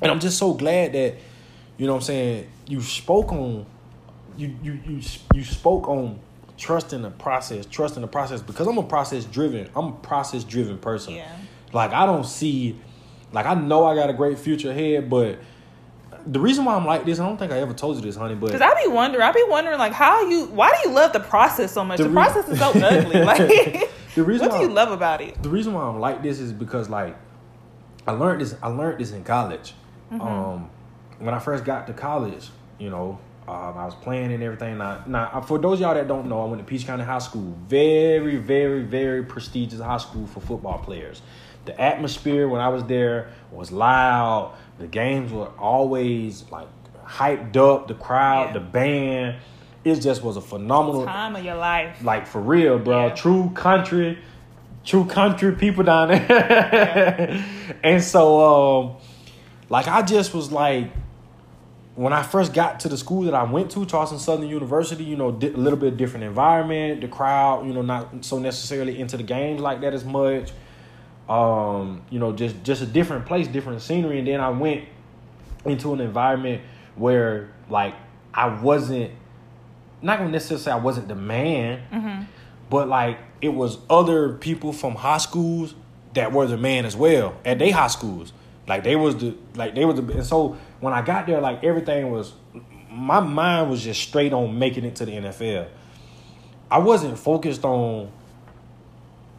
[0.00, 1.14] And I'm just so glad that,
[1.76, 3.66] you know what I'm saying, you spoke on
[4.36, 5.00] you you you
[5.34, 6.20] you spoke on
[6.56, 9.68] trusting the process, trusting the process because I'm a process driven.
[9.74, 11.14] I'm a process driven person.
[11.14, 11.36] Yeah.
[11.72, 12.78] Like I don't see
[13.32, 15.38] like I know I got a great future ahead, but
[16.26, 18.34] the reason why I'm like this, I don't think I ever told you this, honey,
[18.34, 21.12] but Because I be wondering, I be wondering, like, how you, why do you love
[21.12, 21.98] the process so much?
[21.98, 23.20] The The, re- process is so ugly.
[23.24, 25.40] Like, The reason what do you love about it?
[25.42, 27.14] the reason why I'm like this is because like
[28.06, 29.74] I learned this I learned this in college.
[30.10, 30.70] Um,
[31.18, 34.78] when I first got to college, you know, um, I was playing and everything.
[34.78, 37.18] Now, now, for those of y'all that don't know, I went to Peach County High
[37.18, 37.54] School.
[37.68, 41.20] Very, very, very prestigious high school for football players.
[41.66, 44.54] The atmosphere when I was there was loud.
[44.78, 46.68] The games were always like
[47.04, 47.88] hyped up.
[47.88, 48.52] The crowd, Yeah.
[48.54, 49.36] the band.
[49.84, 52.02] It just was a phenomenal Time of your life.
[52.02, 53.06] like for real, bro.
[53.06, 53.14] Yeah.
[53.14, 54.18] True country,
[54.84, 57.44] true country people down there.
[57.84, 58.96] and so, um,
[59.68, 60.90] like, I just was like,
[61.94, 65.16] when I first got to the school that I went to, Charleston Southern University, you
[65.16, 67.00] know, di- a little bit different environment.
[67.00, 70.50] The crowd, you know, not so necessarily into the games like that as much.
[71.28, 74.18] Um, you know, just just a different place, different scenery.
[74.18, 74.84] And then I went
[75.64, 76.62] into an environment
[76.94, 77.94] where, like,
[78.32, 79.10] I wasn't
[80.02, 82.28] not gonna necessarily say I wasn't the man,
[82.70, 85.74] but like it was other people from high schools
[86.14, 88.32] that were the man as well at their high schools.
[88.68, 91.64] Like they was the like they was the and so when I got there, like
[91.64, 92.32] everything was
[92.90, 95.68] my mind was just straight on making it to the NFL.
[96.70, 98.10] I wasn't focused on,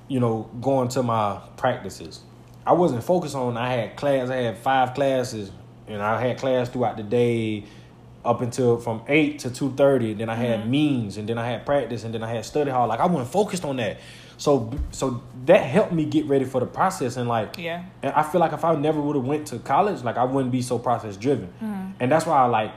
[0.08, 2.22] you know, going to my practices.
[2.66, 3.58] I wasn't focused on.
[3.58, 4.30] I had class.
[4.30, 5.52] I had five classes,
[5.88, 7.64] and I had class throughout the day,
[8.26, 10.14] up until from eight to two thirty.
[10.14, 12.88] Then I had means, and then I had practice, and then I had study hall.
[12.88, 14.00] Like I wasn't focused on that.
[14.38, 17.84] So so that helped me get ready for the process and like Yeah.
[18.04, 20.52] and I feel like if I never would have went to college, like I wouldn't
[20.52, 21.48] be so process driven.
[21.64, 21.92] Mm-hmm.
[22.02, 22.72] And that's why I like,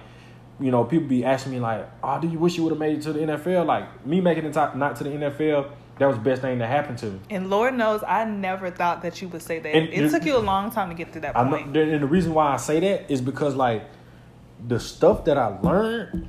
[0.59, 2.97] you know, people be asking me like, "Oh, do you wish you would have made
[2.99, 6.17] it to the NFL?" Like me making it to, not to the NFL, that was
[6.17, 7.21] the best thing that happened to me.
[7.29, 9.69] And Lord knows, I never thought that you would say that.
[9.69, 11.77] And it you- took you a long time to get to that know, point.
[11.77, 13.85] and the reason why I say that is because like
[14.67, 16.27] the stuff that I learned,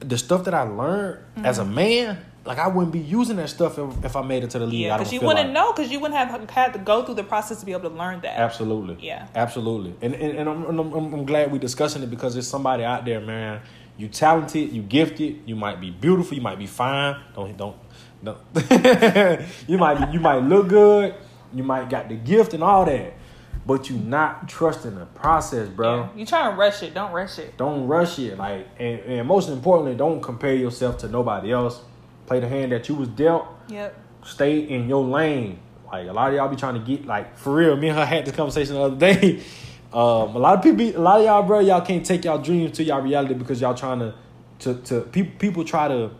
[0.00, 1.46] the stuff that I learned mm-hmm.
[1.46, 4.50] as a man, like I wouldn't be using that stuff if, if I made it
[4.50, 4.80] to the league.
[4.80, 5.54] yeah, because you wouldn't like.
[5.54, 7.96] know, because you wouldn't have had to go through the process to be able to
[7.96, 8.40] learn that.
[8.40, 8.96] Absolutely.
[9.06, 9.28] Yeah.
[9.36, 9.94] Absolutely.
[10.02, 13.04] And and, and I'm, I'm, I'm I'm glad we're discussing it because there's somebody out
[13.04, 13.60] there, man.
[13.96, 17.20] You talented, you gifted, you might be beautiful, you might be fine.
[17.36, 17.76] Don't don't
[18.24, 18.38] don't.
[19.68, 21.14] you might you might look good,
[21.54, 23.14] you might got the gift and all that,
[23.66, 25.96] but you not trusting the process, bro.
[25.96, 26.08] Yeah.
[26.16, 26.94] You trying to rush it?
[26.94, 27.56] Don't rush it.
[27.56, 28.36] Don't rush it.
[28.38, 31.80] Like and, and most importantly, don't compare yourself to nobody else.
[32.26, 33.96] Play the hand that you was dealt Yep.
[34.24, 35.58] stay in your lane.
[35.86, 37.76] Like a lot of y'all be trying to get like for real.
[37.76, 39.42] Me and her had this conversation the other day.
[39.92, 42.76] Um, a lot of people, a lot of y'all, bro, y'all can't take y'all dreams
[42.76, 44.14] to y'all reality because y'all trying to,
[44.60, 46.12] to, to people, people try to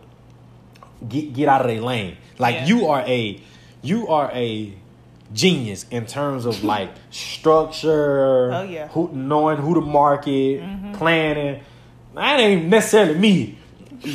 [1.07, 2.17] get get out of their lane.
[2.37, 2.65] Like Yeah.
[2.65, 3.39] you are a,
[3.81, 4.73] you are a
[5.33, 8.51] genius in terms of like structure.
[8.53, 8.87] Oh, yeah.
[8.89, 10.93] who knowing who to market, mm-hmm.
[10.93, 11.61] planning.
[12.15, 13.57] That ain't necessarily me.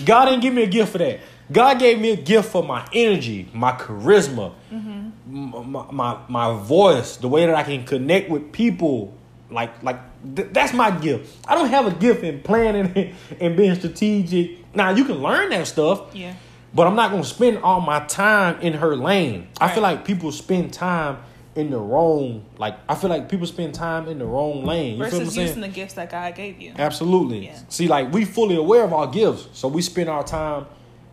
[0.05, 1.21] God didn't give me a gift for that.
[1.51, 5.09] God gave me a gift for my energy, my charisma, mm-hmm.
[5.55, 9.15] m- my, my my voice, the way that I can connect with people.
[9.49, 10.01] Like like
[10.35, 11.33] th- that's my gift.
[11.47, 14.75] I don't have a gift in planning and being strategic.
[14.75, 16.35] Now you can learn that stuff, Yeah.
[16.77, 19.49] But I'm not gonna spend all my time in her lane.
[19.59, 21.19] I feel like people spend time
[21.55, 22.45] in the wrong.
[22.59, 24.99] Like I feel like people spend time in the wrong lane.
[24.99, 25.47] You feel what I'm Versus saying?
[25.47, 26.75] using the gifts that God gave you.
[26.79, 27.47] Absolutely.
[27.47, 27.59] Yeah.
[27.71, 30.67] See, like we fully aware of our gifts, so we spend our time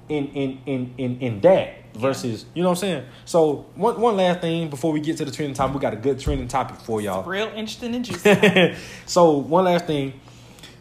[0.10, 3.06] in in in in, in that versus you know what I'm saying.
[3.23, 5.97] So one one last thing before we get to the trending topic, we got a
[5.97, 7.23] good trending topic for y'all.
[7.23, 8.76] Real interesting and juicy.
[9.06, 10.19] so one last thing,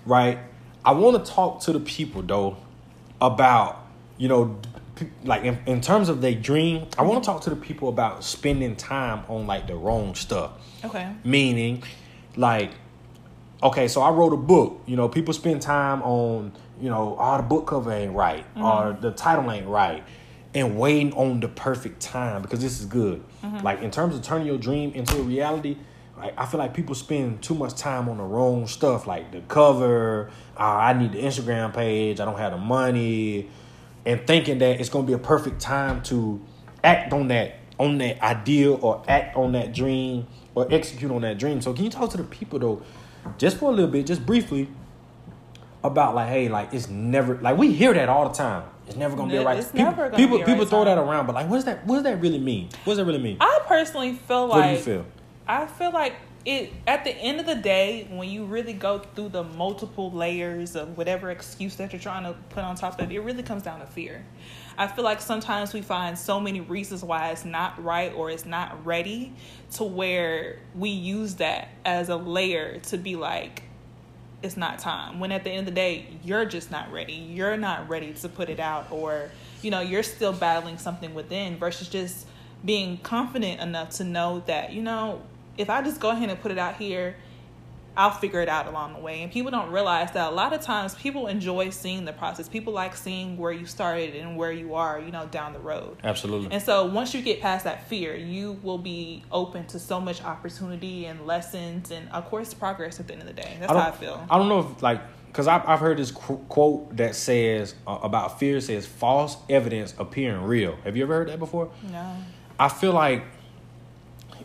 [0.04, 0.38] right?
[0.84, 2.56] I want to talk to the people though
[3.20, 3.86] about
[4.18, 4.58] you know
[5.24, 6.86] like in, in terms of their dream.
[6.98, 10.52] I want to talk to the people about spending time on like the wrong stuff.
[10.84, 11.12] okay.
[11.24, 11.82] Meaning,
[12.36, 12.70] like,
[13.62, 14.80] okay, so I wrote a book.
[14.86, 18.96] You know, people spend time on, you know, oh, the book cover ain't right, or
[19.00, 20.02] the title ain't right,
[20.54, 23.22] and waiting on the perfect time because this is good.
[23.62, 25.76] Like, in terms of turning your dream into a reality,
[26.16, 29.40] like, I feel like people spend too much time on the wrong stuff, like the
[29.42, 30.30] cover.
[30.56, 32.20] Uh, I need the Instagram page.
[32.20, 33.48] I don't have the money,
[34.04, 36.40] and thinking that it's gonna be a perfect time to
[36.82, 41.38] act on that on that ideal or act on that dream or execute on that
[41.38, 41.60] dream.
[41.60, 42.82] So can you talk to the people though,
[43.38, 44.68] just for a little bit, just briefly,
[45.84, 48.64] about like, hey, like it's never like we hear that all the time.
[48.86, 49.58] It's never gonna be a right.
[49.58, 51.56] it's people never gonna people, be a people right throw that around, but like, what
[51.56, 52.68] does that what does that really mean?
[52.84, 53.36] What does that really mean?
[53.40, 55.06] I personally feel like what do you feel?
[55.46, 59.30] I feel like it at the end of the day, when you really go through
[59.30, 63.14] the multiple layers of whatever excuse that you're trying to put on top of it,
[63.14, 64.24] it really comes down to fear.
[64.76, 68.46] I feel like sometimes we find so many reasons why it's not right or it's
[68.46, 69.32] not ready
[69.72, 73.64] to where we use that as a layer to be like,
[74.42, 75.20] it's not time.
[75.20, 77.12] When at the end of the day, you're just not ready.
[77.12, 79.30] You're not ready to put it out, or
[79.62, 82.26] you know, you're still battling something within versus just
[82.64, 85.20] being confident enough to know that, you know,
[85.56, 87.16] if I just go ahead and put it out here,
[87.96, 89.22] I'll figure it out along the way.
[89.22, 92.48] And people don't realize that a lot of times people enjoy seeing the process.
[92.48, 95.98] People like seeing where you started and where you are, you know, down the road.
[96.02, 96.50] Absolutely.
[96.52, 100.22] And so once you get past that fear, you will be open to so much
[100.24, 103.56] opportunity and lessons and of course progress at the end of the day.
[103.60, 104.26] That's I how I feel.
[104.30, 107.98] I don't know if like because I've I've heard this qu- quote that says uh,
[108.02, 110.76] about fear says false evidence appearing real.
[110.84, 111.70] Have you ever heard that before?
[111.90, 112.16] No.
[112.58, 113.24] I feel like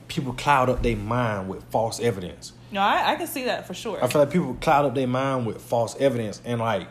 [0.08, 2.54] people cloud up their mind with false evidence.
[2.72, 4.04] No, I, I can see that for sure.
[4.04, 6.88] I feel like people cloud up their mind with false evidence, and like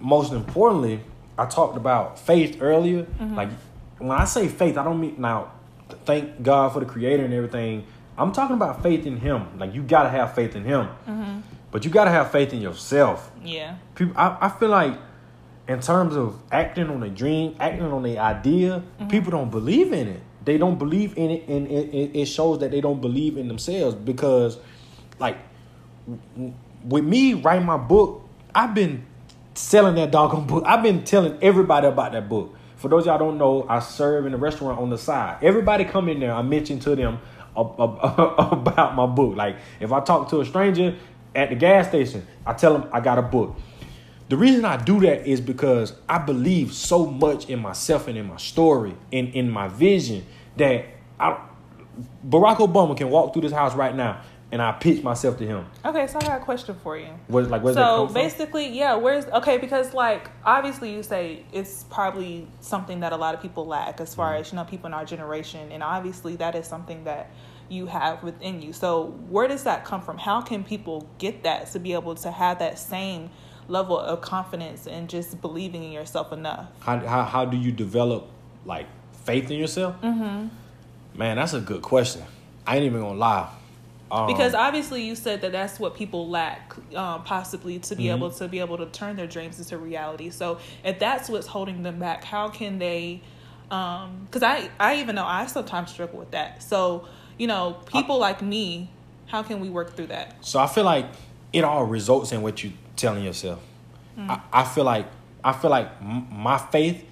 [0.00, 1.00] most importantly,
[1.38, 3.02] I talked about faith earlier.
[3.04, 3.34] Mm-hmm.
[3.34, 3.48] Like
[3.98, 5.52] when I say faith, I don't mean now.
[6.04, 7.84] Thank God for the Creator and everything.
[8.18, 9.58] I'm talking about faith in Him.
[9.58, 11.40] Like you gotta have faith in Him, Mm-hmm.
[11.70, 13.30] but you gotta have faith in yourself.
[13.44, 13.76] yeah.
[13.94, 14.98] People, I, I feel like
[15.68, 19.08] in terms of acting on a dream, acting on the idea, Mm-hmm.
[19.08, 20.20] people don't believe in it.
[20.46, 23.96] They don't believe in it, and it, it, shows that they don't believe in themselves
[23.96, 24.58] because,
[25.18, 25.36] like,
[26.84, 29.04] with me writing my book, I've been
[29.54, 30.64] selling that doggone book.
[30.66, 32.54] I've been telling everybody about that book.
[32.76, 35.38] For those y'all don't know, I serve in a restaurant on the side.
[35.42, 37.18] Everybody come in there, I mention to them
[37.56, 39.34] ab- ab- about my book.
[39.36, 40.94] Like if I talk to a stranger
[41.34, 43.56] at the gas station, I tell them I got a book.
[44.28, 48.26] the reason I do that is because I believe so much in myself and in
[48.28, 50.24] my story and in my vision
[50.56, 50.86] that
[51.18, 51.38] I,
[52.28, 54.20] Barack Obama can walk through this house right now
[54.52, 55.66] and I pitch myself to him.
[55.84, 57.08] Okay, so I got a question for you.
[57.26, 58.14] What like where's So come from?
[58.14, 59.58] basically, yeah, where's okay?
[59.58, 64.14] Because like obviously, you say it's probably something that a lot of people lack as
[64.14, 64.40] far Mm-hmm.
[64.40, 67.30] as you know people in our generation, and obviously that is something that
[67.68, 68.72] you have within you.
[68.72, 70.18] So where does that come from?
[70.18, 73.30] How can people get that to be able to have that same
[73.66, 76.68] level of confidence and just believing in yourself enough?
[76.78, 78.28] How, how how do you develop
[78.64, 78.86] like
[79.26, 80.00] faith in yourself?
[80.02, 80.48] Mm-hmm.
[81.18, 82.22] Man, that's a good question.
[82.66, 83.50] I ain't even gonna lie.
[84.10, 88.16] Um, Because obviously, you said that that's what people lack, um, possibly to be Mm-hmm.
[88.16, 90.30] able to be able to turn their dreams into reality.
[90.30, 93.20] So, if that's what's holding them back, how can they?
[93.68, 96.62] Because I, I even know I sometimes struggle with that.
[96.62, 98.88] So, you know, people like me,
[99.26, 100.36] how can we work through that?
[100.44, 101.06] So I feel like
[101.52, 103.60] it all results in what you telling yourself.
[104.14, 104.30] Hmm.
[104.30, 105.06] I, I feel like
[105.42, 107.04] I feel like m- my faith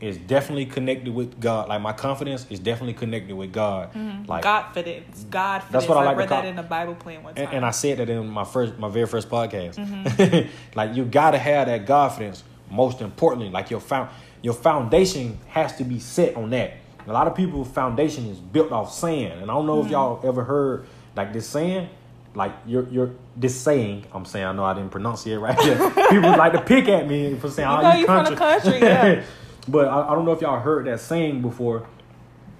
[0.00, 1.68] is definitely connected with God.
[1.68, 3.94] Like my confidence is definitely connected with God.
[4.26, 5.70] Like Godfidence, Godfidence.
[5.70, 7.44] That's what I like to read that in the Bible plan one time.
[7.46, 9.74] and, and I said that in my first, my very first podcast.
[9.76, 10.48] Mm-hmm.
[10.74, 12.42] like you gotta have that confidence.
[12.70, 14.10] Most importantly, like your found,
[14.42, 16.74] your foundation has to be set on that.
[17.06, 19.86] A lot of people's foundation is built off sand, and I don't know Mm-hmm.
[19.86, 20.86] if y'all ever heard
[21.16, 21.88] like this saying.
[22.32, 24.06] Like you're, you're this saying.
[24.12, 25.58] I'm saying I know I didn't pronounce it right.
[26.10, 28.36] People like to pick at me for saying, You "Oh, know you you from the
[28.36, 29.24] country, yeah.
[29.70, 31.86] but I, I don't know if y'all heard that saying before.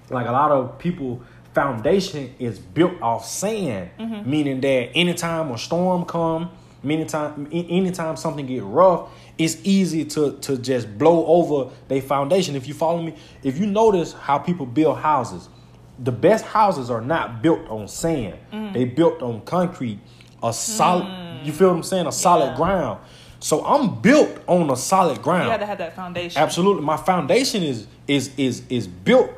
[0.09, 1.21] Like a lot of people
[1.53, 3.89] foundation is built off sand.
[3.99, 4.29] Mm-hmm.
[4.29, 6.49] meaning that anytime a storm come
[6.83, 12.55] anytime a- anytime something get rough it's easy to to just blow over their foundation.
[12.55, 15.49] If you follow me if you notice how people build houses
[15.99, 18.37] the best houses are not built on sand.
[18.53, 18.73] Mm.
[18.73, 19.99] they built on concrete
[20.41, 21.05] a solid
[21.45, 22.07] you feel what i'm saying?
[22.07, 22.55] A solid Yeah.
[22.55, 22.99] ground
[23.41, 26.41] so i'm built on a solid ground you had to have that foundation.
[26.41, 29.29] Absolutely, my foundation is is is is built.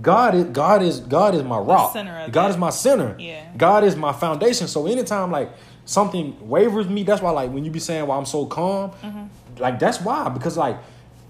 [0.00, 1.92] God is God is God is my rock.
[1.92, 2.50] center of God that.
[2.52, 3.14] is my center.
[3.18, 3.44] Yeah.
[3.58, 4.66] God is my foundation.
[4.66, 5.50] So anytime like
[5.84, 9.24] something wavers me, that's why like when you be saying why I'm so calm, Mm-hmm.
[9.60, 10.78] like that's why because like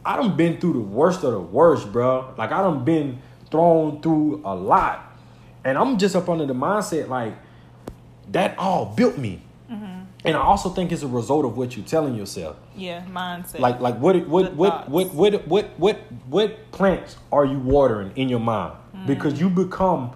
[0.05, 2.33] I done been through the worst of the worst, bro.
[2.39, 3.19] Like I done been
[3.51, 5.13] thrown through a lot,
[5.65, 7.35] and I'm just up under the mindset like
[8.31, 9.43] that all built me.
[10.25, 13.59] And I also think it's a result of what you're telling yourself yeah, mindset.
[13.59, 15.97] like like what what what, what what what what
[16.29, 18.75] what plants are you watering in your mind
[19.07, 20.13] because you become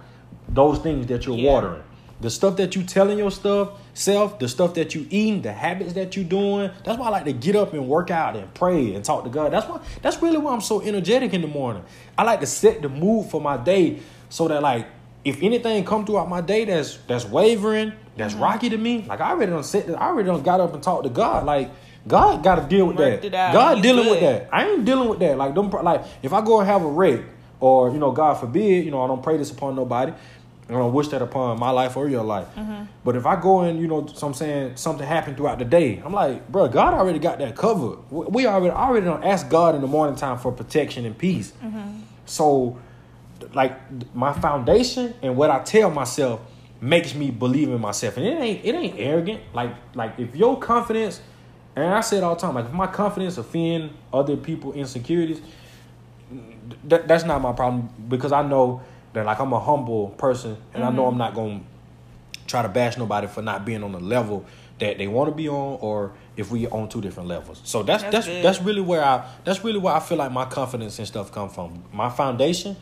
[0.47, 1.43] those things that you're Mm.
[1.43, 1.51] Yeah.
[1.53, 1.83] watering
[2.21, 5.93] the stuff that you telling your stuff self the stuff that you eating the habits
[5.93, 8.95] that you doing that's why i like to get up and work out and pray
[8.95, 11.83] and talk to god that's why that's really why i'm so energetic in the morning
[12.17, 14.87] i like to set the mood for my day so that like
[15.25, 18.43] if anything come throughout my day that's that's wavering that's Mm-hmm.
[18.43, 21.03] rocky to me like i already done set i already done got up and talked
[21.03, 21.69] to god like
[22.07, 25.37] god got to deal with that god dealing with that I ain't dealing with that.
[25.37, 27.21] Like them, like if I go and have a wreck,
[27.59, 30.13] or you know, God forbid, you know, I don't pray this upon nobody.
[30.69, 32.47] I don't wish that upon my life or your life.
[32.55, 32.83] Mm-hmm.
[33.05, 36.01] But if I go and you know, so I'm saying something happened throughout the day,
[36.03, 37.97] I'm like, bro, God already got that covered.
[38.09, 41.51] We we already already don't ask God in the morning time for protection and peace.
[41.63, 42.01] Mm-hmm.
[42.25, 42.79] So,
[43.53, 43.73] like
[44.15, 46.39] my foundation and what I tell myself
[46.81, 49.41] makes me believe in myself, and it ain't it ain't arrogant.
[49.53, 51.21] Like like if your confidence,
[51.75, 55.41] and I say it all the time, like if my confidence offend other people insecurities,
[56.89, 58.81] th- that's not my problem because I know
[59.13, 61.11] that like I'm a humble person, and I know Mm-hmm.
[61.13, 61.61] I'm not gonna
[62.45, 64.45] try to bash nobody for not being on the level
[64.79, 67.59] that they want to be on, or if we on two different levels.
[67.63, 70.45] So that's That's that's that's really where I that's really where I feel like my
[70.45, 71.83] confidence and stuff come from.
[71.91, 72.75] My foundation,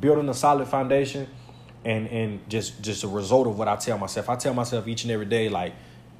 [0.00, 1.28] building a solid foundation,
[1.86, 4.28] and and just just a result of what I tell myself.
[4.28, 5.72] I tell myself each and every day like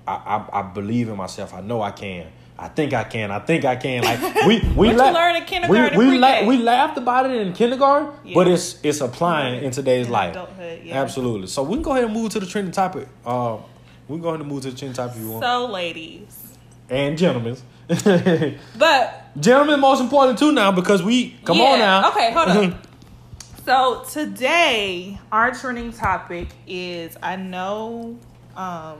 [0.06, 1.52] I I, I believe in myself.
[1.54, 2.26] I know I can.
[2.58, 3.30] I think I can.
[3.30, 4.02] I think I can.
[4.02, 7.52] Like we we la- learn in kindergarten, We we, la- we laughed about it in
[7.52, 8.34] kindergarten, Yeah.
[8.34, 10.30] but it's it's applying in today's In life.
[10.30, 11.02] adulthood, yeah.
[11.02, 11.48] Absolutely.
[11.48, 13.08] So we can go ahead and move to the trending topic.
[13.26, 13.58] Uh,
[14.08, 15.44] we can go ahead and move to the trending topic if you want.
[15.44, 16.34] so, ladies,
[16.88, 17.56] and gentlemen.
[18.78, 22.08] but gentlemen, most important too now because we come on now.
[22.10, 22.78] Okay, hold on.
[23.66, 28.16] so today our trending topic is I know
[28.56, 28.98] um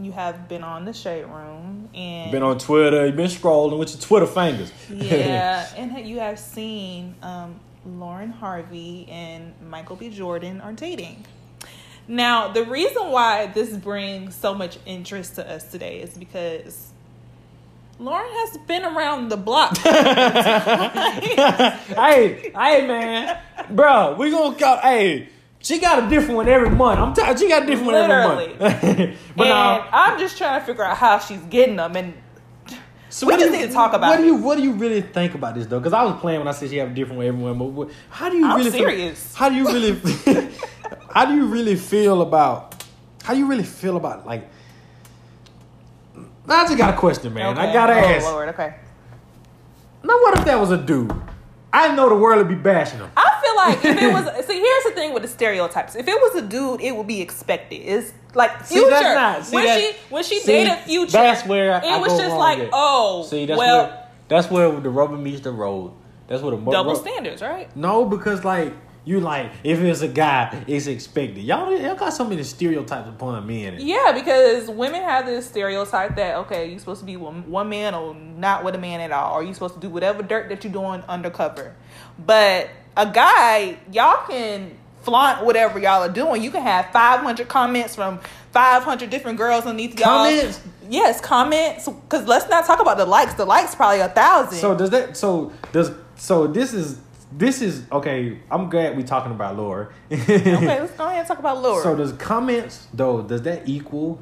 [0.00, 3.90] you have been on the shade room and been on Twitter, you've been scrolling with
[3.90, 4.72] your Twitter fingers.
[4.88, 10.08] yeah, and you have seen um, Lauren Harvey and Michael B.
[10.08, 11.26] Jordan are dating.
[12.08, 16.91] Now, the reason why this brings so much interest to us today is because
[18.02, 19.76] Lauren has been around the block.
[19.78, 19.92] hey,
[22.52, 23.38] hey, man,
[23.70, 24.76] bro, we gonna go.
[24.82, 25.28] Hey,
[25.60, 26.98] she got a different one every month.
[26.98, 27.38] I'm tired.
[27.38, 28.58] She got a different one every month.
[28.58, 31.94] but and now, I'm just trying to figure out how she's getting them.
[31.94, 32.14] And
[33.08, 34.64] So we what do just you- need to talk about What do you What do
[34.64, 35.78] you really think about this though?
[35.78, 37.56] Because I was playing when I said she have a different way everyone.
[37.56, 39.28] But what, how do you I'm really serious.
[39.28, 39.96] Feel, how do you really?
[41.14, 42.82] how do you really feel about?
[43.22, 44.48] How do you really feel about like?
[46.48, 47.56] I just got a question, man.
[47.56, 48.24] I gotta oh, ask.
[48.24, 48.74] Lord, okay.
[50.02, 51.12] Now, what if that was a dude?
[51.72, 53.10] I know the world would be bashing him.
[53.16, 55.94] I feel like if it was see, here's the thing with the stereotypes.
[55.94, 57.76] If it was a dude, it would be expected.
[57.76, 58.90] It's like See, Future.
[58.90, 61.98] that's not- see, when that- she when she see, dated Future, that's where it I
[61.98, 65.92] was just like, oh, See, that's well, where that's where the rubber meets the road.
[66.28, 67.74] That's where the double ru- standards, right?
[67.76, 68.74] No, because like
[69.04, 71.42] you like if it's a guy, it's expected.
[71.42, 73.76] Y'all, y'all got so many stereotypes upon men.
[73.80, 77.94] Yeah, because women have this stereotype that okay, you're supposed to be one, one man
[77.94, 80.62] or not with a man at all, or you're supposed to do whatever dirt that
[80.62, 81.74] you're doing undercover.
[82.18, 86.42] But a guy, y'all can flaunt whatever y'all are doing.
[86.42, 88.20] You can have 500 comments from
[88.52, 90.26] 500 different girls underneath y'all.
[90.26, 90.60] Comments?
[90.88, 91.88] Yes, comments.
[91.88, 93.34] Because let's not talk about the likes.
[93.34, 94.58] The likes probably a thousand.
[94.58, 95.16] So does that?
[95.16, 96.98] So does so this is
[97.36, 98.38] this is okay.
[98.50, 99.86] I'm glad we talking about Lori.
[100.10, 101.82] okay, let's go ahead and talk about Lori.
[101.82, 103.22] So does comments though?
[103.22, 104.18] Does that equal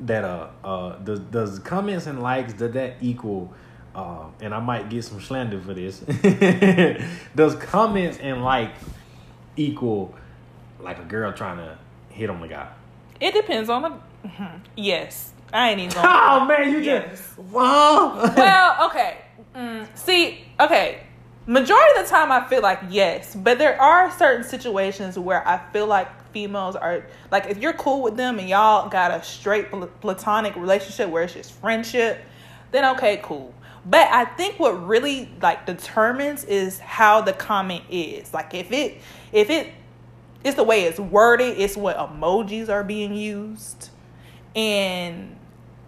[0.00, 0.24] that?
[0.24, 3.52] Uh, uh, does does comments and likes does that equal?
[3.94, 6.00] Uh, and I might get some slander for this.
[7.36, 8.72] does comments and like
[9.56, 10.14] equal
[10.80, 11.78] like a girl trying to
[12.08, 12.68] hit on the guy?
[13.20, 13.92] it depends on the.
[14.76, 15.98] Yes, I ain't even.
[15.98, 17.10] Oh man, you Yes.
[17.10, 18.32] just wow.
[18.36, 19.18] well, okay.
[19.54, 21.06] Mm, see, okay.
[21.46, 25.58] Majority of the time, I feel like yes, but there are certain situations where I
[25.72, 29.70] feel like females are like if you're cool with them and y'all got a straight
[30.00, 32.24] platonic relationship where it's just friendship,
[32.70, 33.54] then okay, cool.
[33.84, 38.32] But I think what really like determines is how the comment is.
[38.32, 39.70] Like if it if it
[40.42, 43.90] it's the way it's worded, it's what emojis are being used.
[44.56, 45.36] And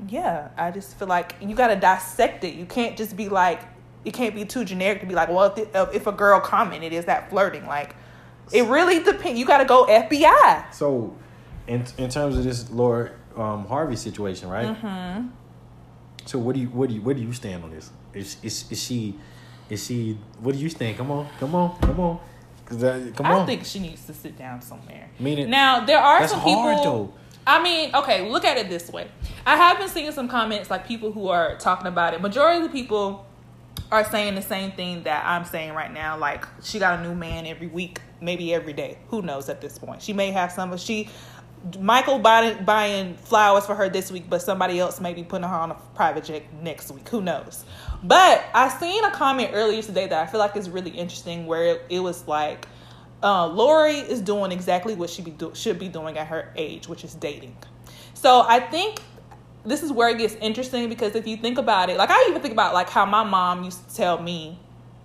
[0.07, 2.55] yeah, I just feel like you got to dissect it.
[2.55, 3.63] You can't just be like,
[4.07, 7.05] it can't be too generic to be like, well, if, if a girl commented, is
[7.07, 7.67] that flirting?
[7.67, 7.97] Like,
[8.53, 9.39] it really depends.
[9.39, 10.73] You got to go FBI.
[10.73, 11.15] So,
[11.67, 14.69] in in terms of this Lori um, Harvey situation, right?
[14.69, 15.29] Mm-hmm.
[16.25, 17.91] So what do you what do you where do you stand on this?
[18.15, 19.17] Is is, is she
[19.69, 20.99] is she what do you think?
[20.99, 22.21] Come on, come on, come on.
[22.71, 23.47] that- come I on.
[23.47, 25.11] think she needs to sit down somewhere.
[25.19, 26.63] Meaning- now there are some people.
[26.63, 27.13] hard, though.
[27.49, 29.09] I mean, okay, look at it this way.
[29.45, 32.21] I have been seeing some comments like people who are talking about it.
[32.21, 33.26] Majority of the people
[33.91, 36.19] are saying the same thing that I'm saying right now.
[36.19, 38.99] Like she got a new man every week, maybe every day.
[39.09, 40.03] Who knows at this point?
[40.03, 41.09] She may have some, she.
[41.81, 45.55] Michael buying buying flowers for her this week, but somebody else may be putting her
[45.55, 47.09] on a private jet next week.
[47.09, 47.65] Who knows?
[48.05, 51.65] But I seen a comment earlier today that I feel like is really interesting, where
[51.65, 52.69] it, it was like,
[53.21, 56.87] uh, Lori is doing exactly what she be do- should be doing at her age,
[56.87, 57.57] which is dating.
[58.15, 59.01] So I think
[59.67, 62.41] this is where it gets interesting because if you think about it, like I even
[62.41, 64.59] think about like how my mom used to tell me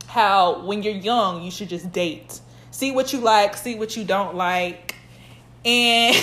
[0.07, 2.39] how when you're young you should just date,
[2.69, 4.95] see what you like, see what you don't like,
[5.65, 6.15] and.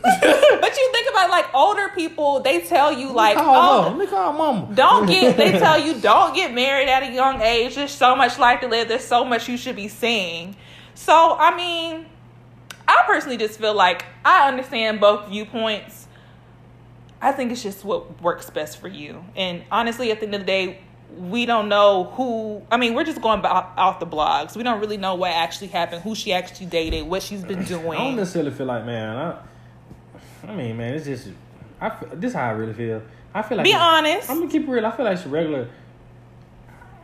[0.02, 3.98] but you think about like older people, they tell you like, oh, mom.
[3.98, 4.74] Let me call mama.
[4.74, 8.38] don't get they tell you don't get married at a young age there's so much
[8.38, 10.56] life to live there's so much you should be seeing
[10.94, 12.06] so i mean
[12.86, 15.97] i personally just feel like i understand both viewpoints
[17.20, 20.40] i think it's just what works best for you and honestly at the end of
[20.42, 20.78] the day
[21.16, 24.80] we don't know who i mean we're just going by, off the blogs we don't
[24.80, 28.16] really know what actually happened who she actually dated what she's been doing I don't
[28.16, 29.16] necessarily feel like man.
[29.16, 29.38] I,
[30.46, 31.28] I mean, man, it's just
[31.80, 31.90] I.
[31.90, 33.02] feel- This is how I really feel.
[33.34, 34.86] I feel like be honest I'm gonna keep it real.
[34.86, 35.68] I feel like it's a regular.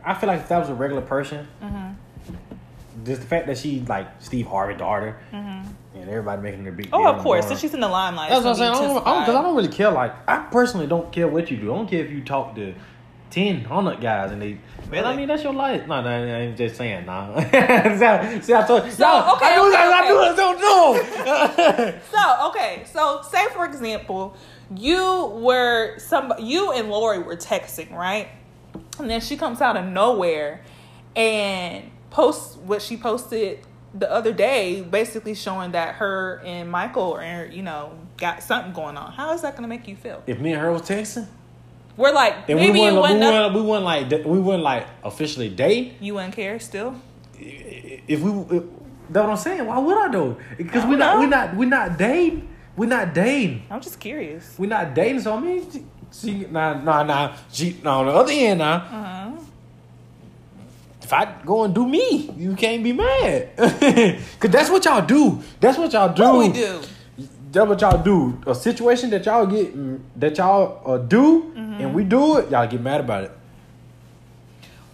[0.05, 1.91] I feel like if that was a regular person, Mm-hmm.
[3.05, 6.87] Just the fact that she like Steve Harvey daughter, and everybody making their big.
[6.87, 6.95] Mm-hmm.
[6.95, 8.71] oh of course since she's in the limelight That's what I'm saying.
[8.71, 9.91] I don't, I I don't really care.
[9.91, 11.71] Like, I personally don't care what you do.
[11.73, 12.73] I don't care if you talk to
[13.29, 14.57] ten hundred guys and they.
[14.89, 15.87] Man, I mean that's your life.
[15.87, 17.05] No, no, I'm just saying.
[17.05, 17.39] Nah.
[17.49, 20.35] see, I- I told So, y'all, okay, I do okay, I do okay.
[20.35, 21.99] don't do.
[22.11, 24.35] So okay, so say for example,
[24.75, 28.27] you were some you and Lori were texting, right?
[28.99, 30.63] And then she comes out of nowhere
[31.15, 33.59] and posts what she posted
[33.93, 38.95] the other day, basically showing that her and Michael are, you know, got something going
[38.95, 39.11] on.
[39.11, 40.23] How is that gonna make you feel?
[40.25, 41.27] if me and her was texting,
[41.97, 45.49] We're like and maybe we wouldn't, we wouldn't, we wouldn't like, we wouldn't like officially
[45.49, 45.95] date.
[45.99, 46.95] you wouldn't care still.
[47.37, 48.63] If we, if,
[49.09, 49.65] that's what I'm saying.
[49.65, 50.37] Why would I though?
[50.57, 52.47] Because we're don't we're not, we're not dating.
[52.77, 53.63] We're not dating.
[53.69, 54.55] I'm just curious.
[54.57, 55.19] We're not dating.
[55.19, 57.35] So I mean, she, she nah, nah, nah.
[57.51, 58.75] She, nah, on the other end, now.
[58.75, 59.44] Uh-huh.
[61.05, 63.55] If I go and do me, you can't be mad.
[64.39, 65.39] Cause that's what y'all do.
[65.59, 66.23] That's what y'all do.
[66.23, 66.81] What we do?
[67.51, 68.41] That's what y'all do.
[68.47, 72.49] A situation that y'all get that y'all uh, do, and we do it.
[72.49, 73.31] Y'all get mad about it.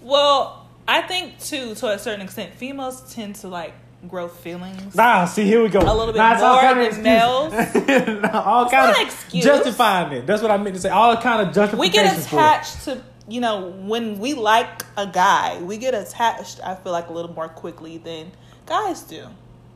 [0.02, 3.74] Well, I think too, to a certain extent, females tend to like
[4.10, 4.94] grow feelings.
[4.94, 5.80] Nah, see here we go.
[5.80, 7.54] A little bit nah, more kind of than males.
[8.22, 9.46] Nah, all It's kind of excuse.
[9.46, 10.28] justifying it.
[10.28, 10.90] That's what I meant to say.
[10.90, 15.78] All kind of we get attached to you know when we like a guy, we
[15.78, 16.60] get attached.
[16.64, 18.32] I feel like a little more quickly than
[18.66, 19.28] guys do.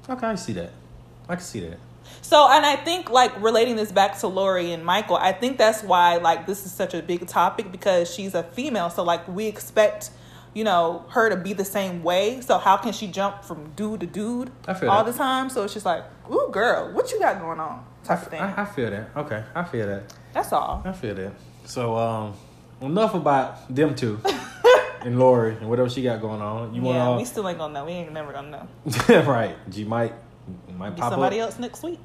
[0.10, 0.72] Okay, I see that.
[1.28, 1.80] I can see that.
[2.22, 5.84] So, and I think like relating this back to Lori and Michael, I think that's
[5.84, 8.90] why like this is such a big topic because she's a female.
[8.90, 10.12] So like we expect,
[10.54, 12.42] you know, her to be the same way.
[12.42, 15.06] So how can she jump from dude to dude all that.
[15.06, 15.50] the time?
[15.50, 17.86] So it's just like, ooh, girl, what you got going on?
[18.04, 18.42] Type of thing.
[18.42, 19.10] I, I feel that.
[19.18, 20.14] Okay, I feel that.
[20.34, 20.84] that's all.
[20.86, 21.32] I feel that.
[21.66, 22.34] So, um,
[22.86, 24.20] enough about them two
[25.02, 26.74] and Lori and whatever she got going on.
[26.74, 27.86] You yeah, want we still ain't gonna know.
[27.86, 28.68] We ain't never gonna
[29.10, 29.24] know.
[29.24, 29.56] right?
[29.70, 30.14] G might
[30.78, 31.48] might Be pop somebody up.
[31.48, 32.00] else next week.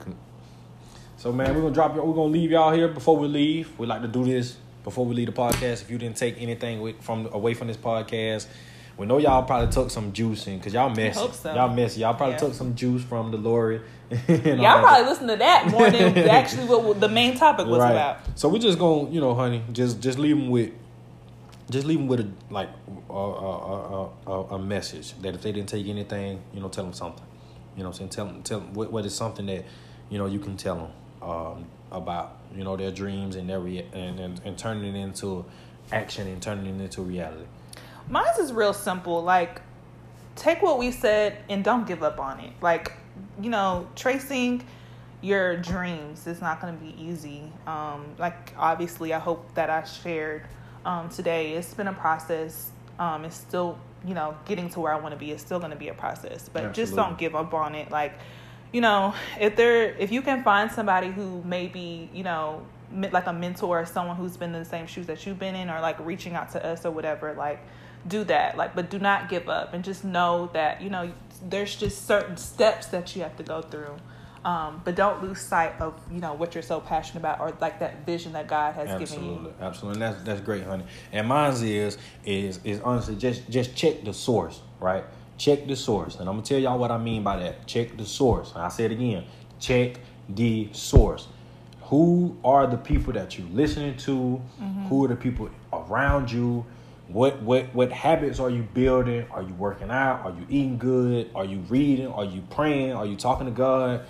[1.16, 1.95] So, man, we're gonna drop.
[1.97, 2.07] y'all.
[2.07, 3.78] We're gonna leave y'all here before we leave.
[3.78, 5.83] We like to do this before we leave the podcast.
[5.83, 8.47] If you didn't take anything from away from this podcast.
[8.97, 11.26] We know y'all probably took some juice in because y'all messy.
[11.33, 11.55] so.
[11.55, 12.01] Y'all messy.
[12.01, 12.41] Y'all probably Yeah.
[12.41, 13.81] took some juice from the Lori.
[14.29, 17.93] Y'all probably listen to that more than actually what the main topic was Right.
[17.93, 18.19] about.
[18.35, 20.71] So we just gonna, you know, honey, just just leave them with,
[21.71, 22.69] just leave them with a like
[23.09, 26.85] a a, a, a, a message that if they didn't take anything, you know, tell
[26.85, 27.25] them something.
[27.77, 29.65] You know, what I'm saying tell them tell them what, what is something that
[30.09, 30.75] you know you can tell
[31.21, 34.99] them um, about you know their dreams and their rea- and, and and turning it
[34.99, 35.45] into
[35.93, 37.45] action and turning it into reality.
[38.09, 39.23] Mine is real simple.
[39.23, 39.63] Like,
[40.35, 42.53] take what we said and don't give up on it.
[42.61, 42.93] Like,
[43.43, 44.64] you know, tracing
[45.22, 47.43] your dreams is not going to be easy.
[47.66, 50.45] Um, like, obviously, I hope that I shared
[50.84, 51.53] um, today.
[51.53, 52.70] It's been a process.
[52.99, 55.30] Um, it's still, you know, getting to where I want to be.
[55.30, 57.91] It's still going to be a process, but just don't give up on it.
[57.91, 58.14] Like,
[58.72, 62.62] you know, if there, if you can find somebody who maybe, you know,
[62.93, 65.70] like a mentor or someone who's been in the same shoes that you've been in,
[65.70, 67.61] or like reaching out to us or whatever, like
[68.07, 68.57] do that.
[68.57, 72.37] Like, but do not give up, and just know that you know there's just certain
[72.37, 73.97] steps that you have to go through.
[74.45, 77.81] Um, but don't lose sight of you know what you're so passionate about, or like
[77.81, 79.55] that vision that God has given you.
[79.61, 80.03] absolutely.
[80.03, 80.85] And that's that's great, honey.
[81.13, 85.05] And mine's is is is honestly just just check the source, right?
[85.37, 87.67] Check the source, and I'm gonna tell y'all what I mean by that.
[87.67, 88.53] Check the source.
[88.53, 89.25] And I say it again.
[89.59, 89.99] Check
[90.29, 91.29] the source.
[91.83, 94.41] Who are the people that you're listening to?
[94.89, 96.65] Who are the people around you?
[97.13, 99.27] What what what habits are you building?
[99.33, 100.25] Are you working out?
[100.25, 101.31] Are you eating good?
[101.35, 102.07] Are you reading?
[102.07, 102.93] Are you praying?
[102.93, 104.05] Are you talking to God?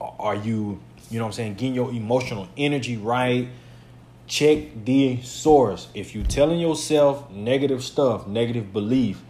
[0.00, 0.80] Are you,
[1.10, 3.48] you know what I'm saying, getting your emotional energy right?
[4.26, 5.88] Check the source.
[5.94, 9.22] If you're telling yourself negative stuff, negative belief,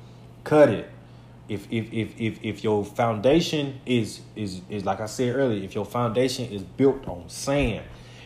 [0.45, 0.89] cut it.
[1.49, 5.75] If if if if, if your foundation is is is like I said earlier, if
[5.75, 7.85] your foundation is built on sand,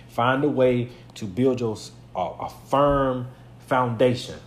[0.09, 1.79] find a way to build your
[2.15, 3.29] a, a firm
[3.67, 4.39] foundation.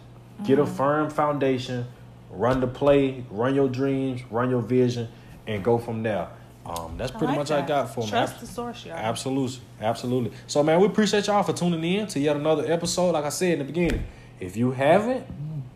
[0.45, 1.85] Get a firm foundation,
[2.29, 5.09] run the play, run your dreams, run your vision,
[5.47, 6.29] and go from there.
[6.65, 8.09] Um, that's pretty like much I got for me.
[8.09, 8.95] Trust the source, y'all.
[8.95, 10.31] Absolutely, absolutely.
[10.47, 13.11] So, man, we appreciate y'all for tuning in to yet another episode.
[13.11, 14.03] Like I said in the beginning,
[14.39, 15.25] if you haven't,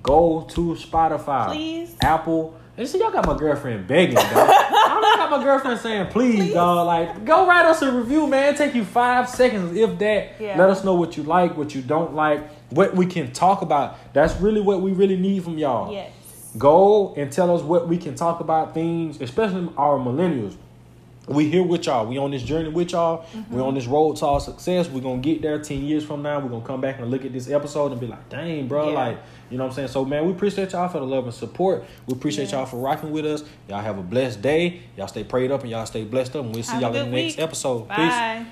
[0.03, 1.95] go to Spotify, Please.
[2.01, 2.59] Apple.
[2.75, 4.25] And see, y'all got my girlfriend begging, dog.
[4.25, 6.87] I don't got my girlfriend saying, please, dog.
[6.87, 8.55] Like, go write us a review, man.
[8.55, 10.39] Take you five seconds, if that.
[10.39, 10.57] Yeah.
[10.57, 14.13] Let us know what you like, what you don't like, what we can talk about.
[14.13, 15.91] That's really what we really need from y'all.
[15.93, 16.11] Yes.
[16.57, 20.55] Go and tell us what we can talk about things, especially our millennials.
[21.27, 22.05] We here with y'all.
[22.05, 23.25] We on this journey with y'all.
[23.33, 23.61] We mm-hmm.
[23.61, 24.89] on this road to our success.
[24.89, 26.39] We're gonna get there ten years from now.
[26.39, 28.95] We're gonna come back and look at this episode and be like, dang, bro, Yeah.
[28.95, 29.17] like,
[29.49, 29.87] you know what I'm saying?
[29.87, 31.85] So man, we appreciate y'all for the love and support.
[32.07, 32.51] We appreciate Yes.
[32.51, 33.45] y'all for rocking with us.
[33.69, 34.81] Y'all have a blessed day.
[34.97, 36.43] Y'all stay prayed up and y'all stay blessed up.
[36.43, 37.43] And we'll see Have y'all in the next week.
[37.43, 37.87] episode.
[37.87, 37.97] Peace.
[37.97, 38.45] Bye.